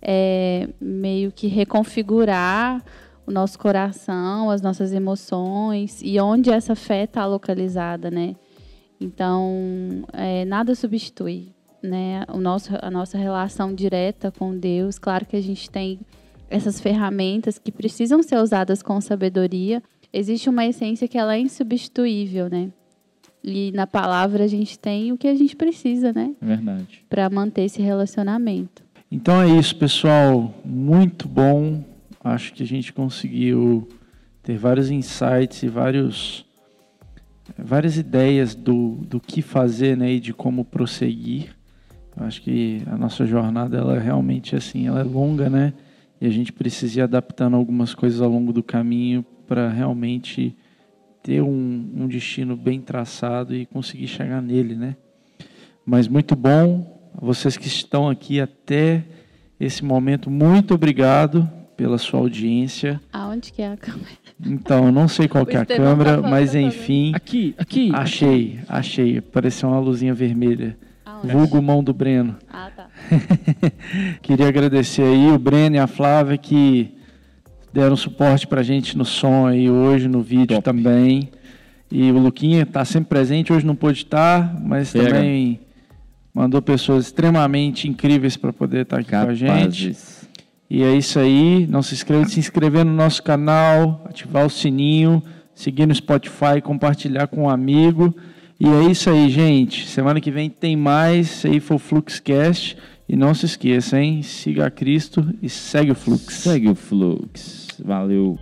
é, 0.00 0.68
meio 0.80 1.32
que 1.32 1.48
reconfigurar 1.48 2.84
o 3.26 3.32
nosso 3.32 3.58
coração, 3.58 4.50
as 4.50 4.60
nossas 4.60 4.92
emoções 4.92 6.00
e 6.02 6.20
onde 6.20 6.50
essa 6.50 6.76
fé 6.76 7.04
está 7.04 7.26
localizada, 7.26 8.10
né? 8.10 8.36
Então, 9.00 10.04
é, 10.12 10.44
nada 10.44 10.74
substitui, 10.74 11.53
né? 11.84 12.24
O 12.28 12.38
nosso, 12.38 12.70
a 12.80 12.90
nossa 12.90 13.18
relação 13.18 13.74
direta 13.74 14.30
com 14.30 14.56
Deus. 14.56 14.98
Claro 14.98 15.26
que 15.26 15.36
a 15.36 15.42
gente 15.42 15.70
tem 15.70 16.00
essas 16.48 16.80
ferramentas 16.80 17.58
que 17.58 17.70
precisam 17.70 18.22
ser 18.22 18.36
usadas 18.38 18.82
com 18.82 19.00
sabedoria. 19.00 19.82
Existe 20.12 20.48
uma 20.48 20.64
essência 20.64 21.08
que 21.08 21.18
ela 21.18 21.34
é 21.34 21.40
insubstituível, 21.40 22.48
né? 22.48 22.70
E 23.42 23.72
na 23.72 23.86
palavra 23.86 24.44
a 24.44 24.48
gente 24.48 24.78
tem 24.78 25.12
o 25.12 25.18
que 25.18 25.28
a 25.28 25.34
gente 25.34 25.54
precisa, 25.54 26.12
né? 26.12 26.34
Verdade. 26.40 27.04
Para 27.10 27.28
manter 27.28 27.64
esse 27.64 27.82
relacionamento. 27.82 28.82
Então 29.10 29.42
é 29.42 29.48
isso, 29.48 29.76
pessoal. 29.76 30.54
Muito 30.64 31.28
bom 31.28 31.84
Acho 32.24 32.54
que 32.54 32.62
a 32.62 32.66
gente 32.66 32.90
conseguiu 32.90 33.86
ter 34.42 34.56
vários 34.56 34.90
insights 34.90 35.62
e 35.62 35.68
vários, 35.68 36.46
várias 37.58 37.98
ideias 37.98 38.54
do, 38.54 38.92
do 39.06 39.20
que 39.20 39.42
fazer 39.42 39.94
né, 39.94 40.12
e 40.12 40.20
de 40.20 40.32
como 40.32 40.64
prosseguir. 40.64 41.53
Acho 42.16 42.42
que 42.42 42.82
a 42.86 42.96
nossa 42.96 43.26
jornada 43.26 43.76
ela 43.76 43.98
realmente 43.98 44.54
assim, 44.54 44.86
ela 44.86 45.00
é 45.00 45.04
longa, 45.04 45.50
né? 45.50 45.72
E 46.20 46.26
a 46.26 46.30
gente 46.30 46.52
precisa 46.52 47.00
ir 47.00 47.02
adaptando 47.02 47.56
algumas 47.56 47.94
coisas 47.94 48.20
ao 48.20 48.30
longo 48.30 48.52
do 48.52 48.62
caminho 48.62 49.24
para 49.46 49.68
realmente 49.68 50.56
ter 51.22 51.42
um, 51.42 51.90
um 51.96 52.06
destino 52.06 52.56
bem 52.56 52.80
traçado 52.80 53.54
e 53.54 53.66
conseguir 53.66 54.06
chegar 54.06 54.40
nele, 54.40 54.74
né? 54.74 54.96
Mas 55.84 56.06
muito 56.06 56.36
bom, 56.36 57.10
vocês 57.20 57.56
que 57.56 57.66
estão 57.66 58.08
aqui 58.08 58.40
até 58.40 59.04
esse 59.58 59.84
momento, 59.84 60.30
muito 60.30 60.74
obrigado 60.74 61.48
pela 61.76 61.98
sua 61.98 62.20
audiência. 62.20 63.00
Aonde 63.12 63.52
que 63.52 63.62
é 63.62 63.72
a 63.72 63.76
câmera? 63.76 64.08
Então, 64.44 64.92
não 64.92 65.08
sei 65.08 65.28
qual 65.28 65.44
que 65.44 65.56
é 65.56 65.60
a 65.60 65.66
câmera, 65.66 66.20
tá 66.20 66.28
mas 66.28 66.54
enfim. 66.54 67.12
Aqui, 67.14 67.54
aqui. 67.58 67.90
Achei, 67.94 68.60
achei. 68.68 69.18
Apareceu 69.18 69.68
uma 69.68 69.78
luzinha 69.78 70.14
vermelha. 70.14 70.76
Vulgo 71.32 71.62
mão 71.62 71.82
do 71.82 71.92
Breno. 71.92 72.36
Ah, 72.52 72.70
tá. 72.74 72.86
Queria 74.22 74.48
agradecer 74.48 75.02
aí 75.02 75.30
o 75.30 75.38
Breno 75.38 75.76
e 75.76 75.78
a 75.78 75.86
Flávia 75.86 76.36
que 76.38 76.94
deram 77.72 77.96
suporte 77.96 78.46
pra 78.46 78.62
gente 78.62 78.96
no 78.96 79.04
som 79.04 79.46
aí 79.46 79.68
hoje, 79.70 80.08
no 80.08 80.22
vídeo 80.22 80.56
Top. 80.56 80.62
também. 80.62 81.30
E 81.90 82.10
o 82.10 82.18
Luquinha 82.18 82.62
está 82.62 82.84
sempre 82.84 83.08
presente, 83.10 83.52
hoje 83.52 83.66
não 83.66 83.76
pôde 83.76 83.98
estar, 83.98 84.58
mas 84.60 84.92
Pega. 84.92 85.10
também 85.14 85.60
mandou 86.32 86.60
pessoas 86.60 87.06
extremamente 87.06 87.88
incríveis 87.88 88.36
para 88.36 88.52
poder 88.52 88.82
estar 88.82 88.98
aqui 88.98 89.10
Capazes. 89.10 89.40
com 89.40 89.52
a 89.52 89.60
gente. 89.60 89.96
E 90.68 90.82
é 90.82 90.94
isso 90.94 91.18
aí. 91.18 91.66
Não 91.70 91.82
se 91.82 91.94
inscreva, 91.94 92.24
se 92.26 92.40
inscrever 92.40 92.84
no 92.84 92.92
nosso 92.92 93.22
canal, 93.22 94.04
ativar 94.08 94.44
o 94.44 94.50
sininho, 94.50 95.22
seguir 95.54 95.86
no 95.86 95.94
Spotify, 95.94 96.60
compartilhar 96.62 97.28
com 97.28 97.42
um 97.42 97.48
amigo. 97.48 98.14
E 98.58 98.68
é 98.68 98.90
isso 98.90 99.10
aí, 99.10 99.28
gente. 99.28 99.86
Semana 99.86 100.20
que 100.20 100.30
vem 100.30 100.48
tem 100.48 100.76
mais 100.76 101.44
aí 101.44 101.60
for 101.60 101.78
Fluxcast. 101.78 102.76
E 103.08 103.16
não 103.16 103.34
se 103.34 103.44
esqueça, 103.44 104.00
hein? 104.00 104.22
Siga 104.22 104.66
a 104.66 104.70
Cristo 104.70 105.26
e 105.42 105.48
segue 105.48 105.90
o 105.90 105.94
Flux. 105.94 106.34
Segue 106.34 106.70
o 106.70 106.74
Flux. 106.74 107.68
Valeu. 107.84 108.38